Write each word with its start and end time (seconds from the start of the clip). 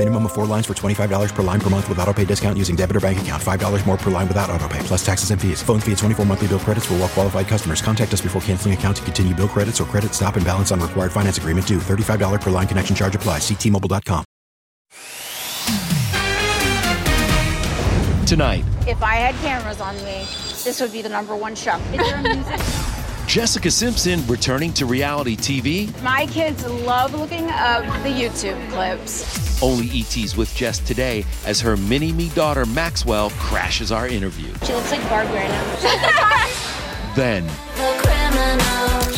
Minimum 0.00 0.24
of 0.24 0.32
four 0.32 0.46
lines 0.46 0.64
for 0.64 0.72
$25 0.72 1.34
per 1.34 1.42
line 1.42 1.60
per 1.60 1.68
month 1.68 1.86
with 1.86 1.98
auto 1.98 2.14
pay 2.14 2.24
discount 2.24 2.56
using 2.56 2.74
debit 2.74 2.96
or 2.96 3.00
bank 3.00 3.20
account. 3.20 3.42
$5 3.42 3.84
more 3.84 3.98
per 3.98 4.10
line 4.10 4.26
without 4.26 4.48
auto 4.48 4.66
pay, 4.66 4.78
plus 4.78 5.04
taxes 5.04 5.30
and 5.30 5.38
fees. 5.38 5.62
Phone 5.62 5.78
fee 5.78 5.92
at 5.92 5.98
24 5.98 6.24
monthly 6.24 6.48
bill 6.48 6.58
credits 6.58 6.86
for 6.86 6.94
well 6.94 7.06
qualified 7.06 7.46
customers. 7.46 7.82
Contact 7.82 8.10
us 8.14 8.22
before 8.22 8.40
canceling 8.40 8.72
account 8.72 8.96
to 8.96 9.02
continue 9.02 9.34
bill 9.34 9.46
credits 9.46 9.78
or 9.78 9.84
credit 9.84 10.14
stop 10.14 10.36
and 10.36 10.46
balance 10.46 10.72
on 10.72 10.80
required 10.80 11.12
finance 11.12 11.36
agreement 11.36 11.66
due. 11.66 11.76
$35 11.76 12.40
per 12.40 12.48
line 12.48 12.66
connection 12.66 12.96
charge 12.96 13.14
applies. 13.14 13.42
Ctmobile.com. 13.42 14.24
Tonight, 18.24 18.64
If 18.86 19.02
I 19.02 19.16
had 19.16 19.34
cameras 19.42 19.82
on 19.82 19.96
me, 19.96 20.24
this 20.64 20.80
would 20.80 20.92
be 20.92 21.02
the 21.02 21.10
number 21.10 21.36
one 21.36 21.54
show. 21.54 21.78
Is 23.30 23.36
there 23.36 23.62
a 23.62 23.62
music? 23.62 23.70
Jessica 23.70 23.70
Simpson 23.70 24.26
returning 24.26 24.72
to 24.74 24.86
reality 24.86 25.36
TV. 25.36 26.02
My 26.02 26.26
kids 26.26 26.66
love 26.66 27.14
looking 27.14 27.48
up 27.50 27.84
the 28.02 28.08
YouTube 28.08 28.70
clips. 28.70 29.62
Only 29.62 29.88
ET's 30.00 30.36
with 30.36 30.52
Jess 30.54 30.78
today 30.80 31.24
as 31.46 31.60
her 31.60 31.76
mini 31.76 32.12
me 32.12 32.28
daughter 32.30 32.66
Maxwell 32.66 33.30
crashes 33.30 33.92
our 33.92 34.08
interview. 34.08 34.52
She 34.64 34.72
looks 34.72 34.90
like 34.90 35.08
Barbie 35.08 35.32
right 35.34 35.48
now. 35.48 36.46
Then, 37.16 37.44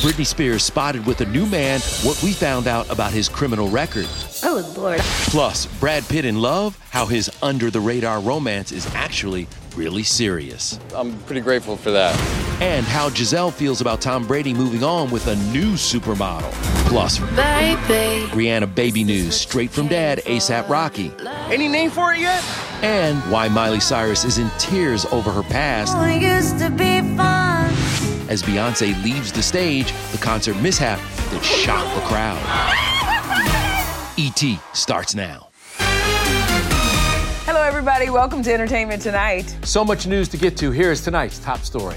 Britney 0.01 0.25
Spears 0.25 0.63
spotted 0.63 1.07
with 1.07 1.21
a 1.21 1.27
new 1.27 1.45
man 1.45 1.81
what 2.03 2.21
we 2.23 2.33
found 2.33 2.67
out 2.67 2.91
about 2.91 3.13
his 3.13 3.29
criminal 3.29 3.69
record. 3.69 4.07
oh, 4.43 4.75
Lord. 4.77 5.01
Plus, 5.01 5.67
Brad 5.79 6.03
Pitt 6.09 6.25
in 6.25 6.41
love, 6.41 6.79
how 6.91 7.05
his 7.05 7.31
under 7.43 7.71
the 7.71 7.81
radar 7.81 8.21
romance 8.21 8.73
is 8.73 8.87
actually 8.95 9.47
really 9.77 10.03
serious. 10.03 10.81
I'm 10.95 11.19
pretty 11.25 11.43
grateful 11.43 11.77
for 11.77 11.91
that. 11.91 12.42
And 12.63 12.87
how 12.87 13.11
Gisele 13.11 13.51
feels 13.51 13.81
about 13.81 14.01
Tom 14.01 14.25
Brady 14.25 14.55
moving 14.55 14.85
on 14.85 15.11
with 15.11 15.27
a 15.27 15.35
new 15.53 15.73
supermodel. 15.73 16.49
Plus, 16.87 17.19
Baby. 17.19 18.29
Rihanna 18.29 18.73
baby 18.73 19.03
news 19.03 19.35
straight 19.35 19.69
from 19.69 19.89
dad, 19.89 20.21
ASAP 20.21 20.69
Rocky. 20.69 21.11
Any 21.53 21.67
name 21.67 21.91
for 21.91 22.15
it 22.15 22.21
yet? 22.21 22.41
And 22.85 23.19
why 23.33 23.49
Miley 23.49 23.81
Cyrus 23.81 24.25
is 24.25 24.39
in 24.39 24.49
tears 24.59 25.05
over 25.07 25.33
her 25.33 25.43
past 25.43 25.93
used 26.23 26.61
to 26.61 26.71
be 26.71 27.01
fun. 27.17 27.67
as 28.29 28.45
Beyonce 28.45 29.03
leaves 29.03 29.33
the 29.33 29.43
stage, 29.43 29.93
the 30.13 30.19
concert 30.19 30.57
mishap 30.59 31.01
that 31.31 31.45
shocked 31.45 31.93
the 31.97 32.03
crowd. 32.03 32.39
E.T. 34.17 34.61
starts 34.73 35.17
now. 35.17 35.49
Hello, 37.45 37.61
everybody. 37.61 38.09
Welcome 38.09 38.41
to 38.45 38.55
Entertainment 38.55 39.03
Tonight. 39.03 39.57
So 39.65 39.85
much 39.85 40.07
news 40.07 40.29
to 40.29 40.37
get 40.37 40.57
to. 40.59 40.71
Here 40.71 40.93
is 40.93 41.03
tonight's 41.03 41.41
top 41.41 41.59
story. 41.63 41.97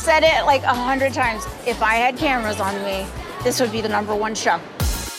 I 0.00 0.02
said 0.02 0.22
it 0.22 0.46
like 0.46 0.62
a 0.62 0.72
hundred 0.72 1.12
times. 1.12 1.44
If 1.66 1.82
I 1.82 1.96
had 1.96 2.16
cameras 2.16 2.58
on 2.58 2.74
me, 2.84 3.04
this 3.44 3.60
would 3.60 3.70
be 3.70 3.82
the 3.82 3.88
number 3.90 4.14
one 4.14 4.34
show. 4.34 4.58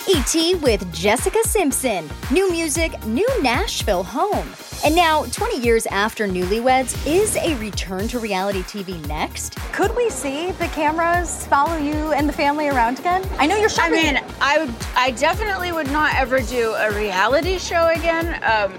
E.T. 0.09 0.56
with 0.56 0.92
Jessica 0.92 1.38
Simpson. 1.44 2.09
New 2.31 2.52
music, 2.52 3.06
new 3.06 3.28
Nashville 3.44 4.02
home. 4.02 4.47
And 4.84 4.96
now, 4.96 5.25
20 5.25 5.59
years 5.59 5.86
after 5.86 6.28
Newlyweds, 6.28 6.97
is 7.06 7.36
a 7.36 7.56
return 7.58 8.08
to 8.08 8.18
reality 8.18 8.64
TV 8.64 9.08
next? 9.08 9.56
Could 9.72 9.96
we 9.96 10.09
see 10.09 10.50
the 10.53 10.66
cameras 10.70 11.46
follow 11.46 11.78
you 11.78 12.14
and 12.14 12.28
the 12.28 12.34
family 12.34 12.68
around 12.68 12.97
again? 12.97 13.24
I 13.38 13.46
know 13.46 13.58
you're 13.58 13.70
I 13.78 13.91
mean, 13.91 14.20
I 14.41 14.58
would, 14.58 14.74
I 14.96 15.12
definitely 15.12 15.72
would 15.72 15.91
not 15.91 16.16
ever 16.16 16.40
do 16.40 16.74
a 16.74 16.91
reality 16.91 17.59
show 17.59 17.90
again. 17.90 18.34
Um, 18.44 18.74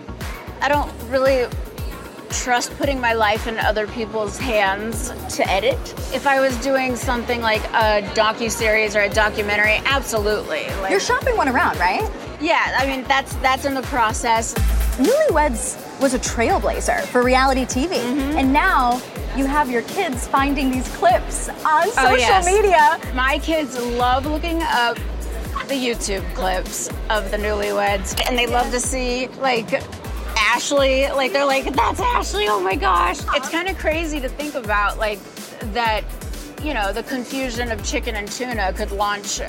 I 0.60 0.68
don't 0.68 0.91
really 1.08 1.46
trust 2.32 2.76
putting 2.78 3.00
my 3.00 3.12
life 3.12 3.47
in 3.47 3.59
other 3.59 3.87
people's 3.87 4.38
hands 4.38 5.10
to 5.37 5.48
edit. 5.48 5.78
If 6.15 6.26
I 6.26 6.41
was 6.41 6.56
doing 6.59 6.97
something 6.97 7.41
like 7.41 7.62
a 7.70 8.03
docu 8.15 8.50
series 8.50 8.97
or 8.97 9.00
a 9.03 9.09
documentary, 9.10 9.81
absolutely. 9.84 10.65
Like, 10.81 10.91
you're 10.91 11.00
shopping 11.00 11.37
one 11.37 11.48
around, 11.48 11.78
right? 11.78 12.10
yeah, 12.41 12.76
I 12.76 12.87
mean 12.88 13.04
that's 13.04 13.34
that's 13.37 13.65
in 13.65 13.75
the 13.75 13.82
process. 13.82 14.53
Newlyweds 14.98 15.78
was 16.00 16.12
a 16.15 16.19
trailblazer 16.19 17.03
for 17.04 17.22
reality 17.22 17.65
TV. 17.65 17.92
Mm-hmm. 17.94 18.37
And 18.38 18.53
now 18.53 19.00
you 19.37 19.47
have 19.47 19.71
your 19.71 19.82
kids 19.82 20.26
finding 20.26 20.71
these 20.71 20.88
clips 20.97 21.48
on 21.48 21.84
social 21.92 22.09
Oh, 22.09 22.15
yes. 22.16 22.44
media. 22.47 22.98
My 23.15 23.38
kids 23.38 23.78
love 23.78 24.26
looking 24.26 24.60
up 24.62 24.97
the 25.69 25.75
YouTube 25.75 26.25
clips 26.34 26.88
of 27.09 27.31
the 27.31 27.37
newlyweds, 27.37 28.21
and 28.28 28.37
they 28.37 28.47
love 28.48 28.71
to 28.72 28.81
see 28.81 29.28
like 29.41 29.71
Ashley. 30.52 31.08
Like 31.08 31.32
they're 31.32 31.46
like, 31.46 31.72
"That's 31.74 32.00
Ashley! 32.00 32.46
Oh 32.48 32.60
my 32.60 32.74
gosh!" 32.74 33.18
It's 33.34 33.48
kind 33.48 33.68
of 33.68 33.78
crazy 33.78 34.20
to 34.20 34.28
think 34.28 34.54
about, 34.54 34.98
like 34.98 35.18
that. 35.72 36.03
You 36.62 36.74
know, 36.74 36.92
the 36.92 37.03
confusion 37.03 37.72
of 37.72 37.82
chicken 37.84 38.15
and 38.15 38.30
tuna 38.30 38.72
could 38.74 38.92
launch 38.92 39.41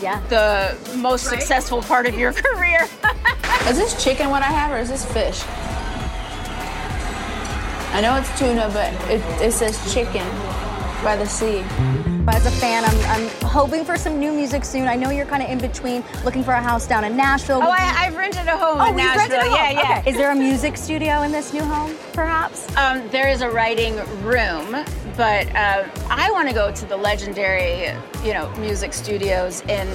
Yeah. 0.00 0.20
the 0.28 0.76
most 0.96 1.24
successful 1.28 1.82
part 1.82 2.06
of 2.06 2.14
your 2.16 2.32
career. 2.44 2.86
Is 3.68 3.76
this 3.76 4.02
chicken 4.02 4.30
what 4.30 4.42
I 4.42 4.46
have 4.46 4.70
or 4.70 4.78
is 4.78 4.88
this 4.88 5.04
fish? 5.06 5.42
I 7.92 8.00
know 8.00 8.14
it's 8.16 8.38
tuna, 8.38 8.70
but 8.72 8.92
it, 9.10 9.20
it 9.42 9.52
says 9.52 9.76
chicken 9.92 10.24
by 11.02 11.16
the 11.16 11.26
sea. 11.26 11.64
As 12.28 12.46
a 12.46 12.50
fan, 12.50 12.84
I'm, 12.84 12.98
I'm 13.22 13.28
hoping 13.48 13.84
for 13.84 13.96
some 13.96 14.20
new 14.20 14.32
music 14.32 14.64
soon. 14.64 14.86
I 14.86 14.94
know 14.94 15.10
you're 15.10 15.26
kind 15.26 15.42
of 15.42 15.50
in 15.50 15.58
between, 15.58 16.04
looking 16.24 16.44
for 16.44 16.52
a 16.52 16.62
house 16.62 16.86
down 16.86 17.04
in 17.04 17.16
Nashville. 17.16 17.60
oh, 17.62 17.70
I, 17.70 17.94
I've 18.06 18.16
rented 18.16 18.46
a 18.46 18.56
home 18.56 18.80
Oh, 18.80 18.92
in 18.92 18.98
you've 18.98 19.14
rented 19.16 19.38
a 19.38 19.42
home. 19.44 19.54
Yeah, 19.54 19.70
yeah. 19.70 19.98
Okay. 20.00 20.10
Is 20.10 20.16
there 20.16 20.30
a 20.30 20.34
music 20.34 20.76
studio 20.76 21.22
in 21.22 21.32
this 21.32 21.52
new 21.52 21.62
home, 21.64 21.96
perhaps? 22.12 22.74
Um, 22.76 23.06
there 23.08 23.28
is 23.28 23.42
a 23.42 23.50
writing 23.50 23.96
room, 24.22 24.84
but 25.16 25.48
uh, 25.56 25.88
I 26.08 26.30
want 26.30 26.48
to 26.48 26.54
go 26.54 26.70
to 26.72 26.86
the 26.86 26.96
legendary, 26.96 27.86
you 28.24 28.32
know, 28.32 28.48
music 28.58 28.92
studios 28.92 29.62
in 29.62 29.88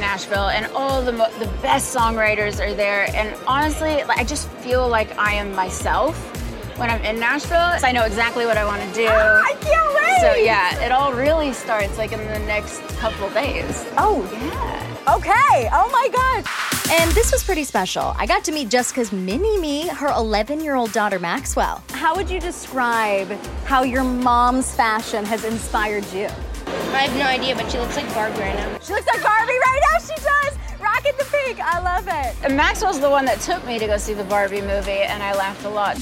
Nashville, 0.00 0.48
and 0.48 0.66
all 0.74 1.00
the 1.02 1.12
mo- 1.12 1.30
the 1.38 1.46
best 1.62 1.94
songwriters 1.94 2.60
are 2.60 2.74
there. 2.74 3.08
And 3.14 3.34
honestly, 3.46 4.02
I 4.02 4.24
just 4.24 4.48
feel 4.48 4.88
like 4.88 5.16
I 5.18 5.34
am 5.34 5.54
myself 5.54 6.34
when 6.78 6.90
I'm 6.90 7.02
in 7.02 7.18
Nashville. 7.18 7.78
So 7.78 7.86
I 7.86 7.92
know 7.92 8.04
exactly 8.04 8.46
what 8.46 8.56
I 8.56 8.64
want 8.64 8.82
to 8.82 8.92
do. 8.94 9.06
Ah, 9.08 9.42
I 9.44 9.54
can't 9.60 9.94
wait. 9.94 10.20
So 10.20 10.34
yeah, 10.36 10.84
it 10.84 10.92
all 10.92 11.12
really 11.12 11.52
starts 11.52 11.98
like 11.98 12.12
in 12.12 12.18
the 12.18 12.38
next 12.40 12.80
couple 12.98 13.28
days. 13.30 13.84
Oh, 13.98 14.22
yeah. 14.32 15.14
Okay. 15.16 15.68
Oh 15.72 15.88
my 15.90 16.08
gosh. 16.12 16.90
And 16.90 17.10
this 17.12 17.32
was 17.32 17.42
pretty 17.42 17.64
special. 17.64 18.14
I 18.16 18.26
got 18.26 18.44
to 18.44 18.52
meet 18.52 18.68
Jessica's 18.68 19.12
mini 19.12 19.58
me, 19.58 19.88
her 19.88 20.08
11 20.08 20.62
year 20.62 20.74
old 20.74 20.92
daughter 20.92 21.18
Maxwell. 21.18 21.82
How 21.90 22.14
would 22.14 22.30
you 22.30 22.40
describe 22.40 23.30
how 23.64 23.82
your 23.82 24.04
mom's 24.04 24.74
fashion 24.74 25.24
has 25.24 25.44
inspired 25.44 26.04
you? 26.12 26.28
I 26.66 27.02
have 27.02 27.16
no 27.16 27.24
idea, 27.24 27.54
but 27.54 27.70
she 27.70 27.78
looks 27.78 27.96
like 27.96 28.12
Barbie 28.14 28.40
right 28.40 28.54
now. 28.54 28.78
She 28.80 28.92
looks 28.92 29.06
like 29.06 29.22
Barbie 29.22 29.52
right 29.52 29.80
now. 29.92 29.98
She 30.00 30.14
does. 30.14 30.80
Rocking 30.80 31.12
the 31.18 31.24
pink. 31.24 31.60
I 31.60 31.80
love 31.80 32.06
it. 32.06 32.36
And 32.44 32.56
Maxwell's 32.56 33.00
the 33.00 33.10
one 33.10 33.24
that 33.24 33.40
took 33.40 33.64
me 33.66 33.78
to 33.78 33.86
go 33.86 33.96
see 33.96 34.14
the 34.14 34.24
Barbie 34.24 34.60
movie, 34.60 34.90
and 34.90 35.22
I 35.22 35.34
laughed 35.34 35.64
a 35.64 35.70
lot. 35.70 35.96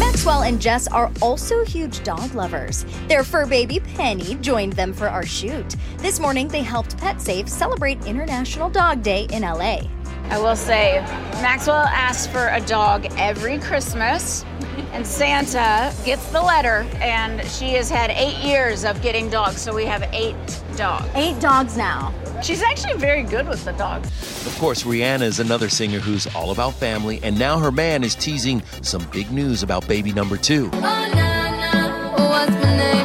Maxwell 0.00 0.44
and 0.44 0.58
Jess 0.58 0.88
are 0.88 1.12
also 1.20 1.62
huge 1.62 2.02
dog 2.02 2.34
lovers. 2.34 2.86
Their 3.06 3.22
fur 3.22 3.44
baby 3.44 3.80
Penny 3.80 4.34
joined 4.36 4.72
them 4.72 4.94
for 4.94 5.08
our 5.08 5.26
shoot. 5.26 5.76
This 5.98 6.18
morning, 6.18 6.48
they 6.48 6.62
helped 6.62 6.96
PetSafe 6.96 7.46
celebrate 7.46 8.06
International 8.06 8.70
Dog 8.70 9.02
Day 9.02 9.26
in 9.30 9.42
LA. 9.42 9.82
I 10.30 10.38
will 10.38 10.56
say, 10.56 11.00
Maxwell 11.42 11.84
asks 11.84 12.26
for 12.26 12.48
a 12.48 12.60
dog 12.62 13.08
every 13.18 13.58
Christmas, 13.58 14.46
and 14.92 15.06
Santa 15.06 15.94
gets 16.04 16.30
the 16.30 16.40
letter, 16.40 16.86
and 17.00 17.46
she 17.48 17.70
has 17.70 17.88
had 17.88 18.10
eight 18.10 18.36
years 18.38 18.84
of 18.84 19.00
getting 19.02 19.28
dogs, 19.30 19.60
so 19.60 19.74
we 19.74 19.84
have 19.84 20.02
eight 20.12 20.36
dogs. 20.76 21.08
Eight 21.14 21.40
dogs 21.40 21.76
now. 21.76 22.12
She's 22.42 22.62
actually 22.62 22.94
very 22.94 23.22
good 23.22 23.46
with 23.48 23.64
the 23.64 23.72
dogs. 23.72 24.08
Of 24.46 24.56
course, 24.58 24.82
Rihanna 24.84 25.22
is 25.22 25.40
another 25.40 25.68
singer 25.68 25.98
who's 25.98 26.26
all 26.34 26.50
about 26.50 26.74
family, 26.74 27.20
and 27.22 27.38
now 27.38 27.58
her 27.58 27.70
man 27.70 28.02
is 28.02 28.14
teasing 28.14 28.62
some 28.82 29.06
big 29.12 29.30
news 29.30 29.62
about 29.62 29.86
baby 29.86 30.12
number 30.12 30.36
two. 30.36 30.70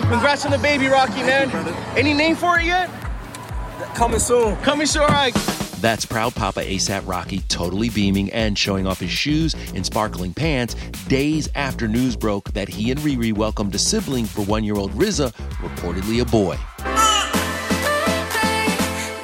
Congrats 0.05 0.45
on 0.45 0.51
the 0.51 0.59
baby, 0.61 0.87
Rocky, 0.87 1.23
man. 1.23 1.49
Any 1.97 2.13
name 2.13 2.35
for 2.35 2.59
it 2.59 2.65
yet? 2.65 2.89
Coming 3.93 4.19
soon. 4.19 4.55
Coming 4.57 4.87
soon, 4.87 5.03
all 5.03 5.09
right. 5.09 5.64
That's 5.85 6.03
proud 6.03 6.33
Papa 6.33 6.61
ASAP 6.61 7.07
Rocky 7.07 7.41
totally 7.41 7.89
beaming 7.89 8.31
and 8.31 8.57
showing 8.57 8.87
off 8.87 8.99
his 8.99 9.11
shoes 9.11 9.53
and 9.75 9.85
sparkling 9.85 10.33
pants 10.33 10.73
days 11.07 11.47
after 11.53 11.87
news 11.87 12.15
broke 12.15 12.51
that 12.53 12.67
he 12.67 12.89
and 12.89 12.99
Riri 13.01 13.31
welcomed 13.31 13.75
a 13.75 13.77
sibling 13.77 14.25
for 14.25 14.41
one 14.45 14.63
year 14.63 14.73
old 14.77 14.93
RZA, 14.93 15.31
reportedly 15.61 16.23
a 16.23 16.25
boy. 16.25 16.57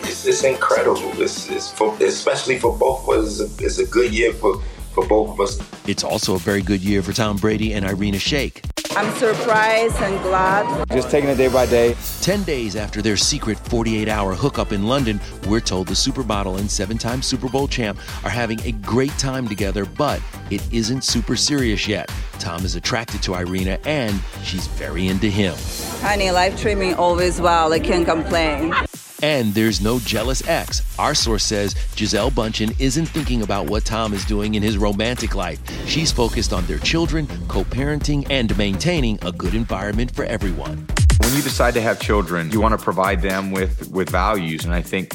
It's, 0.07 0.27
it's 0.27 0.43
incredible. 0.43 1.19
It's, 1.19 1.49
it's 1.49 1.71
for, 1.71 1.97
especially 1.99 2.59
for 2.59 2.77
both 2.77 3.09
of 3.09 3.17
us. 3.17 3.39
It's 3.39 3.59
a, 3.59 3.65
it's 3.65 3.79
a 3.79 3.87
good 3.87 4.13
year 4.13 4.31
for, 4.31 4.61
for 4.93 5.07
both 5.07 5.31
of 5.31 5.39
us. 5.39 5.59
It's 5.87 6.03
also 6.03 6.35
a 6.35 6.39
very 6.39 6.61
good 6.61 6.81
year 6.81 7.01
for 7.01 7.11
Tom 7.11 7.37
Brady 7.37 7.73
and 7.73 7.83
Irina 7.85 8.17
Shayk. 8.17 8.63
I'm 8.93 9.15
surprised 9.15 9.95
and 10.01 10.21
glad. 10.21 10.89
Just 10.89 11.09
taking 11.09 11.29
it 11.29 11.35
day 11.35 11.47
by 11.47 11.65
day. 11.65 11.95
10 12.21 12.43
days 12.43 12.75
after 12.75 13.01
their 13.01 13.15
secret 13.15 13.57
48 13.57 14.09
hour 14.09 14.33
hookup 14.33 14.73
in 14.73 14.83
London, 14.83 15.21
we're 15.47 15.61
told 15.61 15.87
the 15.87 15.93
supermodel 15.93 16.59
and 16.59 16.69
seven 16.69 16.97
time 16.97 17.21
Super 17.21 17.47
Bowl 17.47 17.69
champ 17.69 17.97
are 18.25 18.29
having 18.29 18.59
a 18.65 18.73
great 18.73 19.11
time 19.11 19.47
together, 19.47 19.85
but 19.85 20.21
it 20.49 20.61
isn't 20.73 21.05
super 21.05 21.37
serious 21.37 21.87
yet. 21.87 22.11
Tom 22.39 22.65
is 22.65 22.75
attracted 22.75 23.23
to 23.23 23.33
Irina 23.35 23.79
and 23.85 24.19
she's 24.43 24.67
very 24.67 25.07
into 25.07 25.27
him. 25.27 25.55
Honey, 26.01 26.31
life 26.31 26.59
treatment 26.59 26.97
always 26.97 27.39
well. 27.39 27.71
I 27.71 27.79
can't 27.79 28.05
complain. 28.05 28.73
And 29.21 29.53
there's 29.53 29.81
no 29.81 29.99
jealous 29.99 30.47
ex. 30.47 30.81
Our 30.97 31.13
source 31.13 31.43
says 31.43 31.75
Gisele 31.95 32.31
Bündchen 32.31 32.73
isn't 32.79 33.05
thinking 33.05 33.43
about 33.43 33.69
what 33.69 33.85
Tom 33.85 34.13
is 34.13 34.25
doing 34.25 34.55
in 34.55 34.63
his 34.63 34.77
romantic 34.77 35.35
life. 35.35 35.59
She's 35.87 36.11
focused 36.11 36.53
on 36.53 36.65
their 36.65 36.79
children, 36.79 37.27
co 37.47 37.63
parenting, 37.63 38.25
and 38.29 38.57
maintaining 38.57 39.19
a 39.23 39.31
good 39.31 39.53
environment 39.53 40.15
for 40.15 40.25
everyone. 40.25 40.87
When 41.21 41.35
you 41.35 41.41
decide 41.43 41.75
to 41.75 41.81
have 41.81 41.99
children, 41.99 42.49
you 42.51 42.59
want 42.59 42.77
to 42.77 42.83
provide 42.83 43.21
them 43.21 43.51
with, 43.51 43.91
with 43.91 44.09
values. 44.09 44.65
And 44.65 44.73
I 44.73 44.81
think 44.81 45.13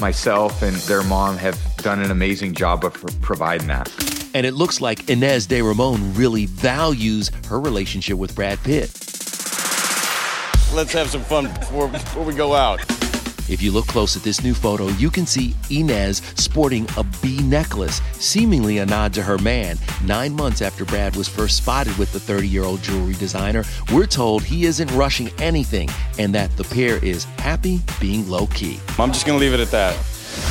myself 0.00 0.62
and 0.62 0.76
their 0.88 1.02
mom 1.02 1.36
have 1.38 1.58
done 1.78 2.02
an 2.02 2.10
amazing 2.10 2.54
job 2.54 2.84
of 2.84 2.92
providing 3.22 3.68
that. 3.68 3.90
And 4.34 4.44
it 4.44 4.52
looks 4.52 4.82
like 4.82 5.08
Ines 5.08 5.46
de 5.46 5.62
Ramon 5.62 6.12
really 6.14 6.44
values 6.44 7.30
her 7.48 7.58
relationship 7.58 8.18
with 8.18 8.34
Brad 8.34 8.62
Pitt. 8.62 8.92
Let's 10.74 10.92
have 10.92 11.08
some 11.08 11.22
fun 11.22 11.46
before, 11.54 11.88
before 11.88 12.22
we 12.22 12.34
go 12.34 12.54
out. 12.54 12.95
If 13.48 13.62
you 13.62 13.70
look 13.70 13.86
close 13.86 14.16
at 14.16 14.22
this 14.22 14.42
new 14.42 14.54
photo, 14.54 14.88
you 14.88 15.10
can 15.10 15.26
see 15.26 15.54
Ines 15.70 16.22
sporting 16.34 16.86
a 16.96 17.04
bee 17.22 17.40
necklace, 17.42 18.00
seemingly 18.14 18.78
a 18.78 18.86
nod 18.86 19.14
to 19.14 19.22
her 19.22 19.38
man. 19.38 19.78
Nine 20.04 20.32
months 20.34 20.62
after 20.62 20.84
Brad 20.84 21.14
was 21.14 21.28
first 21.28 21.56
spotted 21.56 21.96
with 21.96 22.12
the 22.12 22.20
30 22.20 22.48
year 22.48 22.64
old 22.64 22.82
jewelry 22.82 23.14
designer, 23.14 23.64
we're 23.92 24.06
told 24.06 24.42
he 24.42 24.64
isn't 24.64 24.90
rushing 24.92 25.30
anything 25.38 25.88
and 26.18 26.34
that 26.34 26.54
the 26.56 26.64
pair 26.64 27.02
is 27.04 27.24
happy 27.38 27.80
being 28.00 28.28
low 28.28 28.46
key. 28.48 28.80
I'm 28.98 29.12
just 29.12 29.26
going 29.26 29.38
to 29.38 29.44
leave 29.44 29.54
it 29.54 29.60
at 29.60 29.70
that. 29.70 29.96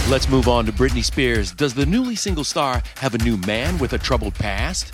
Let's 0.09 0.29
move 0.29 0.47
on 0.47 0.65
to 0.65 0.71
Britney 0.71 1.03
Spears. 1.03 1.51
Does 1.51 1.73
the 1.73 1.85
newly 1.85 2.15
single 2.15 2.43
star 2.43 2.81
have 2.97 3.13
a 3.13 3.17
new 3.19 3.37
man 3.37 3.77
with 3.77 3.93
a 3.93 3.97
troubled 3.97 4.35
past? 4.35 4.93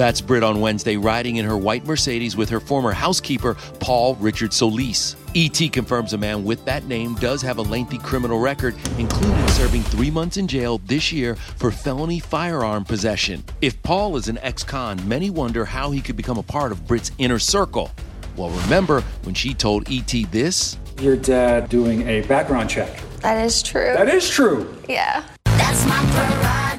That's 0.00 0.22
Brit 0.22 0.42
on 0.42 0.62
Wednesday, 0.62 0.96
riding 0.96 1.36
in 1.36 1.44
her 1.44 1.58
white 1.58 1.84
Mercedes 1.84 2.34
with 2.34 2.48
her 2.48 2.58
former 2.58 2.90
housekeeper, 2.90 3.54
Paul 3.80 4.14
Richard 4.14 4.50
Soliz. 4.50 5.14
ET 5.36 5.70
confirms 5.74 6.14
a 6.14 6.16
man 6.16 6.42
with 6.42 6.64
that 6.64 6.86
name 6.86 7.16
does 7.16 7.42
have 7.42 7.58
a 7.58 7.60
lengthy 7.60 7.98
criminal 7.98 8.38
record, 8.38 8.74
including 8.96 9.46
serving 9.48 9.82
three 9.82 10.10
months 10.10 10.38
in 10.38 10.48
jail 10.48 10.78
this 10.86 11.12
year 11.12 11.34
for 11.34 11.70
felony 11.70 12.18
firearm 12.18 12.82
possession. 12.82 13.44
If 13.60 13.82
Paul 13.82 14.16
is 14.16 14.28
an 14.28 14.38
ex 14.38 14.64
con, 14.64 15.06
many 15.06 15.28
wonder 15.28 15.66
how 15.66 15.90
he 15.90 16.00
could 16.00 16.16
become 16.16 16.38
a 16.38 16.42
part 16.42 16.72
of 16.72 16.86
Brit's 16.86 17.10
inner 17.18 17.38
circle. 17.38 17.90
Well, 18.38 18.48
remember 18.62 19.02
when 19.24 19.34
she 19.34 19.52
told 19.52 19.86
ET 19.92 20.14
this? 20.30 20.78
Your 20.98 21.16
dad 21.16 21.68
doing 21.68 22.08
a 22.08 22.22
background 22.22 22.70
check. 22.70 23.02
That 23.20 23.44
is 23.44 23.62
true. 23.62 23.92
That 23.92 24.08
is 24.08 24.30
true. 24.30 24.74
Yeah. 24.88 25.26
That's 25.44 25.84
my 25.84 25.98
prerogative. 26.14 26.69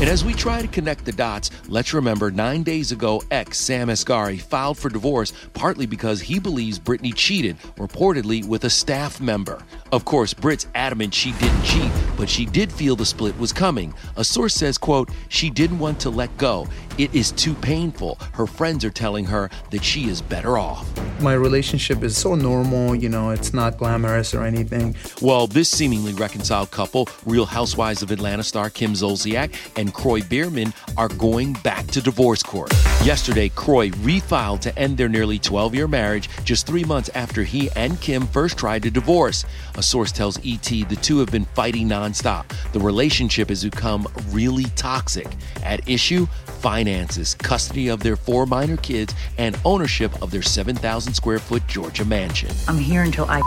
And 0.00 0.08
as 0.08 0.24
we 0.24 0.32
try 0.32 0.62
to 0.62 0.68
connect 0.68 1.04
the 1.04 1.12
dots, 1.12 1.50
let's 1.68 1.92
remember 1.92 2.30
nine 2.30 2.62
days 2.62 2.90
ago, 2.90 3.22
ex 3.30 3.58
Sam 3.58 3.88
Asghari 3.88 4.40
filed 4.40 4.78
for 4.78 4.88
divorce 4.88 5.34
partly 5.52 5.84
because 5.84 6.22
he 6.22 6.38
believes 6.38 6.78
Britney 6.78 7.14
cheated, 7.14 7.58
reportedly 7.76 8.42
with 8.46 8.64
a 8.64 8.70
staff 8.70 9.20
member. 9.20 9.62
Of 9.92 10.06
course, 10.06 10.32
Brit's 10.32 10.68
adamant 10.74 11.12
she 11.12 11.32
didn't 11.32 11.62
cheat, 11.64 11.92
but 12.16 12.30
she 12.30 12.46
did 12.46 12.72
feel 12.72 12.96
the 12.96 13.04
split 13.04 13.38
was 13.38 13.52
coming. 13.52 13.92
A 14.16 14.24
source 14.24 14.54
says, 14.54 14.78
quote, 14.78 15.10
she 15.28 15.50
didn't 15.50 15.78
want 15.78 16.00
to 16.00 16.08
let 16.08 16.34
go. 16.38 16.66
It 17.00 17.14
is 17.14 17.32
too 17.32 17.54
painful. 17.54 18.18
Her 18.34 18.46
friends 18.46 18.84
are 18.84 18.90
telling 18.90 19.24
her 19.24 19.48
that 19.70 19.82
she 19.82 20.10
is 20.10 20.20
better 20.20 20.58
off. 20.58 20.86
My 21.18 21.32
relationship 21.32 22.02
is 22.02 22.14
so 22.14 22.34
normal, 22.34 22.94
you 22.94 23.08
know, 23.08 23.30
it's 23.30 23.54
not 23.54 23.78
glamorous 23.78 24.34
or 24.34 24.42
anything. 24.42 24.94
Well, 25.22 25.46
this 25.46 25.70
seemingly 25.70 26.12
reconciled 26.12 26.70
couple, 26.70 27.08
Real 27.24 27.46
Housewives 27.46 28.02
of 28.02 28.10
Atlanta 28.10 28.42
star 28.42 28.68
Kim 28.68 28.92
Zolciak 28.92 29.54
and 29.78 29.94
Kroy 29.94 30.20
Biermann, 30.20 30.74
are 30.98 31.08
going 31.08 31.54
back 31.64 31.86
to 31.86 32.02
divorce 32.02 32.42
court. 32.42 32.70
Yesterday, 33.02 33.48
Kroy 33.48 33.88
refiled 33.88 34.60
to 34.60 34.78
end 34.78 34.98
their 34.98 35.08
nearly 35.08 35.38
12 35.38 35.74
year 35.74 35.88
marriage 35.88 36.28
just 36.44 36.66
three 36.66 36.84
months 36.84 37.08
after 37.14 37.44
he 37.44 37.70
and 37.76 37.98
Kim 38.02 38.26
first 38.26 38.58
tried 38.58 38.82
to 38.82 38.90
divorce. 38.90 39.46
A 39.76 39.82
source 39.82 40.12
tells 40.12 40.36
ET 40.44 40.64
the 40.64 40.98
two 41.00 41.18
have 41.20 41.30
been 41.30 41.46
fighting 41.46 41.88
nonstop. 41.88 42.44
The 42.72 42.80
relationship 42.80 43.48
has 43.48 43.64
become 43.64 44.06
really 44.28 44.64
toxic. 44.76 45.28
At 45.62 45.88
issue, 45.88 46.26
finances, 46.90 47.34
custody 47.34 47.88
of 47.88 48.00
their 48.00 48.16
four 48.16 48.46
minor 48.46 48.76
kids, 48.78 49.14
and 49.38 49.56
ownership 49.64 50.10
of 50.22 50.30
their 50.30 50.42
7,000 50.42 51.14
square 51.14 51.38
foot 51.38 51.66
Georgia 51.66 52.04
mansion. 52.04 52.50
I'm 52.68 52.78
here 52.78 53.02
until 53.02 53.26
I 53.28 53.40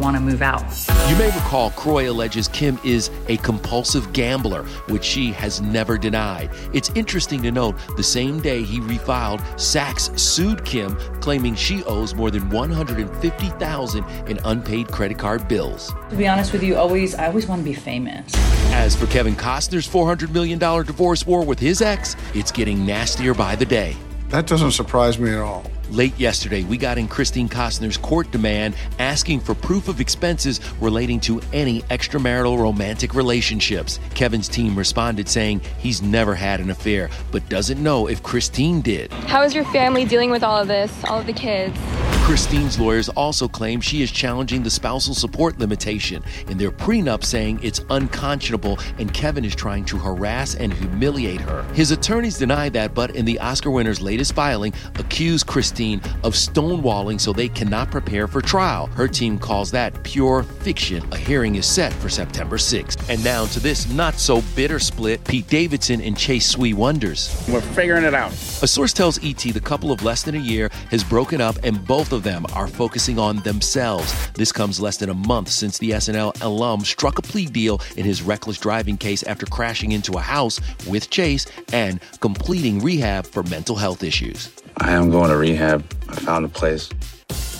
want 0.00 0.16
to 0.16 0.20
move 0.20 0.42
out. 0.42 0.62
You 1.08 1.16
may 1.16 1.26
recall 1.26 1.70
Kroy 1.70 2.10
alleges 2.10 2.48
Kim 2.48 2.78
is 2.84 3.10
a 3.28 3.36
compulsive 3.38 4.12
gambler, 4.12 4.64
which 4.88 5.04
she 5.04 5.32
has 5.32 5.60
never 5.60 5.96
denied. 5.98 6.50
It's 6.72 6.90
interesting 6.90 7.42
to 7.42 7.52
note 7.52 7.76
the 7.96 8.02
same 8.02 8.40
day 8.40 8.62
he 8.62 8.80
refiled, 8.80 9.40
Saks 9.54 10.18
sued 10.18 10.64
Kim, 10.64 10.96
claiming 11.20 11.54
she 11.54 11.84
owes 11.84 12.14
more 12.14 12.30
than 12.30 12.48
150,000 12.50 14.04
in 14.28 14.38
unpaid 14.44 14.88
credit 14.88 15.18
card 15.18 15.48
bills. 15.48 15.92
To 16.10 16.16
be 16.16 16.26
honest 16.26 16.52
with 16.52 16.62
you, 16.62 16.76
always 16.76 17.14
I 17.14 17.26
always 17.26 17.46
want 17.46 17.60
to 17.60 17.64
be 17.64 17.74
famous. 17.74 18.34
As 18.72 18.94
for 18.94 19.06
Kevin 19.06 19.34
Costner's 19.34 19.88
$400 19.88 20.32
million 20.32 20.58
divorce 20.58 21.26
war 21.26 21.44
with 21.44 21.58
his 21.58 21.80
ex, 21.80 22.16
it's 22.34 22.52
getting 22.52 22.84
nastier 22.84 23.34
by 23.34 23.56
the 23.56 23.64
day. 23.64 23.96
That 24.28 24.46
doesn't 24.46 24.72
surprise 24.72 25.18
me 25.18 25.30
at 25.30 25.38
all. 25.38 25.64
Late 25.90 26.18
yesterday, 26.18 26.64
we 26.64 26.76
got 26.76 26.98
in 26.98 27.06
Christine 27.06 27.48
Costner's 27.48 27.96
court 27.96 28.28
demand 28.32 28.74
asking 28.98 29.38
for 29.38 29.54
proof 29.54 29.86
of 29.86 30.00
expenses 30.00 30.60
relating 30.80 31.20
to 31.20 31.40
any 31.52 31.82
extramarital 31.82 32.58
romantic 32.58 33.14
relationships. 33.14 34.00
Kevin's 34.14 34.48
team 34.48 34.76
responded 34.76 35.28
saying 35.28 35.60
he's 35.78 36.02
never 36.02 36.34
had 36.34 36.58
an 36.58 36.70
affair, 36.70 37.08
but 37.30 37.48
doesn't 37.48 37.80
know 37.80 38.08
if 38.08 38.20
Christine 38.24 38.80
did. 38.80 39.12
How 39.12 39.44
is 39.44 39.54
your 39.54 39.64
family 39.66 40.04
dealing 40.04 40.32
with 40.32 40.42
all 40.42 40.60
of 40.60 40.66
this, 40.66 40.92
all 41.04 41.20
of 41.20 41.26
the 41.26 41.32
kids? 41.32 41.78
Christine's 42.26 42.80
lawyers 42.80 43.08
also 43.10 43.46
claim 43.46 43.80
she 43.80 44.02
is 44.02 44.10
challenging 44.10 44.64
the 44.64 44.70
spousal 44.70 45.14
support 45.14 45.60
limitation 45.60 46.24
in 46.48 46.58
their 46.58 46.72
prenup, 46.72 47.22
saying 47.22 47.60
it's 47.62 47.82
unconscionable 47.90 48.80
and 48.98 49.14
Kevin 49.14 49.44
is 49.44 49.54
trying 49.54 49.84
to 49.84 49.96
harass 49.96 50.56
and 50.56 50.72
humiliate 50.74 51.40
her. 51.42 51.62
His 51.74 51.92
attorneys 51.92 52.36
deny 52.36 52.68
that, 52.70 52.94
but 52.94 53.14
in 53.14 53.24
the 53.24 53.38
Oscar 53.38 53.70
winner's 53.70 54.00
latest 54.00 54.34
filing, 54.34 54.74
accuse 54.96 55.44
Christine 55.44 55.75
of 55.76 56.32
stonewalling 56.32 57.20
so 57.20 57.32
they 57.32 57.48
cannot 57.48 57.90
prepare 57.90 58.26
for 58.26 58.40
trial. 58.40 58.86
Her 58.86 59.06
team 59.06 59.38
calls 59.38 59.70
that 59.72 60.02
pure 60.04 60.42
fiction. 60.42 61.06
A 61.12 61.18
hearing 61.18 61.56
is 61.56 61.66
set 61.66 61.92
for 61.92 62.08
September 62.08 62.56
6th. 62.56 63.10
And 63.10 63.22
now 63.22 63.44
to 63.46 63.60
this 63.60 63.86
not 63.92 64.14
so 64.14 64.42
bitter 64.54 64.78
split 64.78 65.22
Pete 65.24 65.46
Davidson 65.48 66.00
and 66.00 66.16
Chase 66.16 66.46
Sui 66.46 66.72
Wonders. 66.72 67.46
We're 67.48 67.60
figuring 67.60 68.04
it 68.04 68.14
out. 68.14 68.32
A 68.32 68.66
source 68.66 68.94
tells 68.94 69.22
ET 69.22 69.36
the 69.36 69.60
couple 69.60 69.92
of 69.92 70.02
less 70.02 70.22
than 70.22 70.34
a 70.34 70.38
year 70.38 70.70
has 70.90 71.04
broken 71.04 71.42
up 71.42 71.56
and 71.62 71.86
both 71.86 72.12
of 72.12 72.22
them 72.22 72.46
are 72.54 72.68
focusing 72.68 73.18
on 73.18 73.42
themselves. 73.42 74.30
This 74.30 74.52
comes 74.52 74.80
less 74.80 74.96
than 74.96 75.10
a 75.10 75.14
month 75.14 75.50
since 75.50 75.76
the 75.76 75.90
SNL 75.90 76.40
alum 76.42 76.80
struck 76.80 77.18
a 77.18 77.22
plea 77.22 77.46
deal 77.46 77.82
in 77.98 78.04
his 78.06 78.22
reckless 78.22 78.58
driving 78.58 78.96
case 78.96 79.22
after 79.24 79.44
crashing 79.44 79.92
into 79.92 80.12
a 80.14 80.22
house 80.22 80.58
with 80.88 81.10
Chase 81.10 81.44
and 81.72 82.00
completing 82.20 82.80
rehab 82.80 83.26
for 83.26 83.42
mental 83.42 83.76
health 83.76 84.02
issues. 84.02 84.50
I 84.78 84.92
am 84.92 85.10
going 85.10 85.30
to 85.30 85.36
rehab. 85.36 85.84
I 86.08 86.16
found 86.16 86.44
a 86.44 86.48
place. 86.48 86.90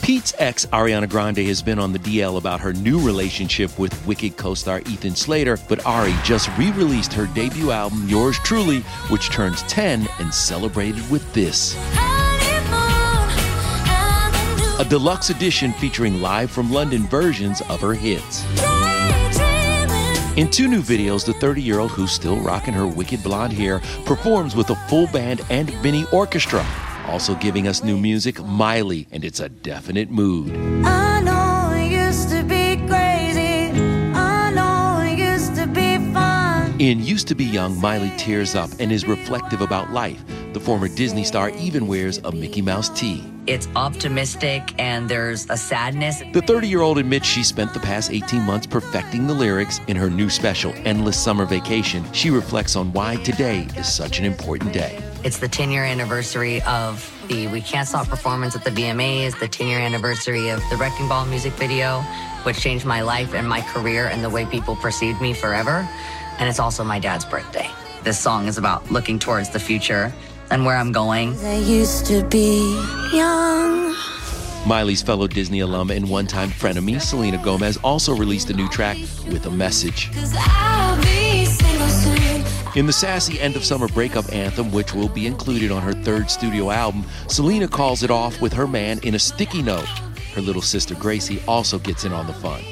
Pete's 0.02 0.34
ex, 0.38 0.66
Ariana 0.66 1.10
Grande, 1.10 1.38
has 1.38 1.62
been 1.62 1.80
on 1.80 1.92
the 1.92 1.98
DL 1.98 2.38
about 2.38 2.60
her 2.60 2.72
new 2.72 3.04
relationship 3.04 3.76
with 3.76 4.06
Wicked 4.06 4.36
co 4.36 4.54
star 4.54 4.80
Ethan 4.80 5.16
Slater, 5.16 5.58
but 5.68 5.84
Ari 5.84 6.14
just 6.22 6.48
re 6.56 6.70
released 6.72 7.12
her 7.12 7.26
debut 7.34 7.72
album, 7.72 8.08
Yours 8.08 8.38
Truly, 8.44 8.80
which 9.10 9.30
turns 9.30 9.62
10 9.62 10.06
and 10.20 10.32
celebrated 10.32 11.10
with 11.10 11.32
this. 11.32 11.74
A 14.78 14.86
deluxe 14.88 15.30
edition 15.30 15.72
featuring 15.72 16.20
live 16.20 16.50
from 16.50 16.70
London 16.70 17.02
versions 17.08 17.60
of 17.62 17.80
her 17.80 17.94
hits. 17.94 18.44
In 20.36 20.50
two 20.50 20.68
new 20.68 20.82
videos, 20.82 21.24
the 21.24 21.32
30 21.32 21.62
year 21.62 21.80
old 21.80 21.90
who's 21.90 22.12
still 22.12 22.38
rocking 22.38 22.74
her 22.74 22.86
wicked 22.86 23.22
blonde 23.22 23.54
hair 23.54 23.80
performs 24.04 24.54
with 24.54 24.70
a 24.70 24.76
full 24.86 25.06
band 25.08 25.40
and 25.50 25.72
mini 25.82 26.04
orchestra. 26.12 26.64
Also 27.08 27.34
giving 27.36 27.68
us 27.68 27.82
new 27.82 27.96
music, 27.96 28.42
Miley, 28.42 29.06
and 29.12 29.24
it's 29.24 29.40
a 29.40 29.48
definite 29.48 30.10
mood. 30.10 30.54
I 30.84 31.20
know 31.20 31.72
it 31.74 31.90
used 31.90 32.28
to 32.30 32.42
be 32.42 32.76
crazy. 32.88 33.70
I 34.14 34.50
know 34.52 35.00
it 35.04 35.18
used 35.18 35.54
to 35.56 35.66
be 35.66 35.98
fun. 36.12 36.74
In 36.80 37.00
Used 37.02 37.28
to 37.28 37.34
Be 37.34 37.44
Young, 37.44 37.80
Miley 37.80 38.12
tears 38.16 38.54
up 38.54 38.70
and 38.80 38.90
is 38.90 39.06
reflective 39.06 39.60
about 39.60 39.92
life. 39.92 40.22
The 40.52 40.60
former 40.60 40.88
Disney 40.88 41.22
star 41.22 41.50
even 41.50 41.86
wears 41.86 42.18
a 42.18 42.32
Mickey 42.32 42.60
Mouse 42.62 42.88
tee. 42.88 43.24
It's 43.46 43.68
optimistic 43.76 44.74
and 44.80 45.08
there's 45.08 45.48
a 45.48 45.56
sadness. 45.56 46.22
The 46.32 46.42
30 46.42 46.66
year 46.66 46.80
old 46.80 46.98
admits 46.98 47.26
she 47.26 47.44
spent 47.44 47.72
the 47.72 47.80
past 47.80 48.10
18 48.10 48.42
months 48.42 48.66
perfecting 48.66 49.28
the 49.28 49.34
lyrics. 49.34 49.80
In 49.86 49.96
her 49.96 50.10
new 50.10 50.28
special, 50.28 50.72
Endless 50.78 51.22
Summer 51.22 51.44
Vacation, 51.44 52.04
she 52.12 52.30
reflects 52.30 52.74
on 52.74 52.92
why 52.92 53.16
today 53.22 53.68
is 53.76 53.92
such 53.92 54.18
an 54.18 54.24
important 54.24 54.72
day. 54.72 55.05
It's 55.26 55.38
the 55.38 55.48
10 55.48 55.72
year 55.72 55.82
anniversary 55.82 56.62
of 56.62 57.12
the 57.26 57.48
We 57.48 57.60
Can't 57.60 57.88
Stop 57.88 58.06
performance 58.06 58.54
at 58.54 58.62
the 58.62 58.70
VMAs, 58.70 59.36
the 59.40 59.48
10 59.48 59.66
year 59.66 59.80
anniversary 59.80 60.50
of 60.50 60.62
the 60.70 60.76
Wrecking 60.76 61.08
Ball 61.08 61.26
music 61.26 61.52
video, 61.54 62.02
which 62.44 62.60
changed 62.60 62.84
my 62.86 63.00
life 63.00 63.34
and 63.34 63.48
my 63.48 63.60
career 63.60 64.06
and 64.06 64.22
the 64.22 64.30
way 64.30 64.46
people 64.46 64.76
perceived 64.76 65.20
me 65.20 65.34
forever. 65.34 65.88
And 66.38 66.48
it's 66.48 66.60
also 66.60 66.84
my 66.84 67.00
dad's 67.00 67.24
birthday. 67.24 67.68
This 68.04 68.20
song 68.20 68.46
is 68.46 68.56
about 68.56 68.88
looking 68.92 69.18
towards 69.18 69.50
the 69.50 69.58
future 69.58 70.14
and 70.52 70.64
where 70.64 70.76
I'm 70.76 70.92
going. 70.92 71.36
I 71.44 71.58
used 71.58 72.06
to 72.06 72.22
be 72.22 72.60
young. 73.12 73.96
Miley's 74.64 75.02
fellow 75.02 75.26
Disney 75.26 75.58
alum 75.58 75.90
and 75.90 76.08
one 76.08 76.28
time 76.28 76.50
frenemy, 76.50 77.00
Selena 77.00 77.42
Gomez, 77.42 77.78
also 77.78 78.14
released 78.14 78.48
a 78.50 78.54
new 78.54 78.68
track 78.68 78.96
with 79.26 79.46
a 79.46 79.50
message. 79.50 80.08
In 82.76 82.84
the 82.84 82.92
sassy 82.92 83.40
end 83.40 83.56
of 83.56 83.64
summer 83.64 83.88
breakup 83.88 84.30
anthem, 84.34 84.70
which 84.70 84.92
will 84.92 85.08
be 85.08 85.26
included 85.26 85.72
on 85.72 85.80
her 85.80 85.94
third 85.94 86.30
studio 86.30 86.70
album, 86.70 87.06
Selena 87.26 87.66
calls 87.66 88.02
it 88.02 88.10
off 88.10 88.38
with 88.42 88.52
her 88.52 88.66
man 88.66 88.98
in 89.02 89.14
a 89.14 89.18
sticky 89.18 89.62
note. 89.62 89.88
Her 90.34 90.42
little 90.42 90.60
sister 90.60 90.94
Gracie 90.94 91.42
also 91.48 91.78
gets 91.78 92.04
in 92.04 92.12
on 92.12 92.26
the 92.26 92.34
fun. 92.34 92.62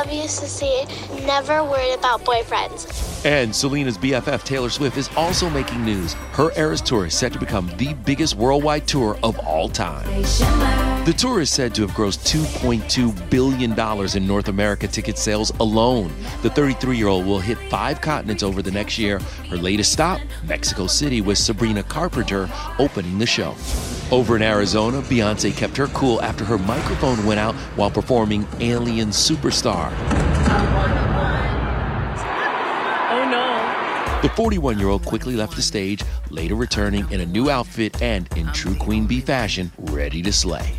Love 0.00 0.12
you, 0.14 0.22
Sissy. 0.22 1.26
Never 1.26 1.62
worried 1.62 1.92
about 1.92 2.24
boyfriends. 2.24 3.22
And 3.26 3.54
Selena's 3.54 3.98
BFF 3.98 4.44
Taylor 4.44 4.70
Swift 4.70 4.96
is 4.96 5.10
also 5.14 5.50
making 5.50 5.84
news. 5.84 6.14
Her 6.32 6.50
Eras 6.56 6.80
Tour 6.80 7.04
is 7.04 7.14
set 7.14 7.34
to 7.34 7.38
become 7.38 7.70
the 7.76 7.92
biggest 7.92 8.34
worldwide 8.34 8.88
tour 8.88 9.18
of 9.22 9.38
all 9.40 9.68
time. 9.68 10.06
The 11.04 11.14
tour 11.14 11.42
is 11.42 11.50
said 11.50 11.74
to 11.74 11.82
have 11.82 11.90
grossed 11.90 12.20
$2.2 12.26 13.28
billion 13.28 14.16
in 14.16 14.26
North 14.26 14.48
America 14.48 14.88
ticket 14.88 15.18
sales 15.18 15.52
alone. 15.60 16.10
The 16.40 16.48
33 16.48 16.96
year 16.96 17.08
old 17.08 17.26
will 17.26 17.40
hit 17.40 17.58
five 17.68 18.00
continents 18.00 18.42
over 18.42 18.62
the 18.62 18.70
next 18.70 18.98
year. 18.98 19.18
Her 19.50 19.58
latest 19.58 19.92
stop, 19.92 20.18
Mexico 20.46 20.86
City, 20.86 21.20
with 21.20 21.36
Sabrina 21.36 21.82
Carpenter 21.82 22.48
opening 22.78 23.18
the 23.18 23.26
show. 23.26 23.54
Over 24.12 24.34
in 24.34 24.42
Arizona, 24.42 25.02
Beyonce 25.02 25.56
kept 25.56 25.76
her 25.76 25.86
cool 25.88 26.20
after 26.20 26.44
her 26.44 26.58
microphone 26.58 27.24
went 27.24 27.38
out 27.38 27.54
while 27.76 27.92
performing 27.92 28.44
Alien 28.58 29.10
Superstar. 29.10 29.92
Oh 33.12 33.28
no. 33.30 34.20
The 34.22 34.34
41 34.34 34.80
year 34.80 34.88
old 34.88 35.04
quickly 35.04 35.36
left 35.36 35.54
the 35.54 35.62
stage, 35.62 36.02
later 36.28 36.56
returning 36.56 37.08
in 37.12 37.20
a 37.20 37.26
new 37.26 37.50
outfit 37.50 38.02
and 38.02 38.28
in 38.36 38.48
true 38.48 38.74
Queen 38.74 39.06
Bee 39.06 39.20
fashion, 39.20 39.70
ready 39.78 40.22
to 40.22 40.32
slay. 40.32 40.74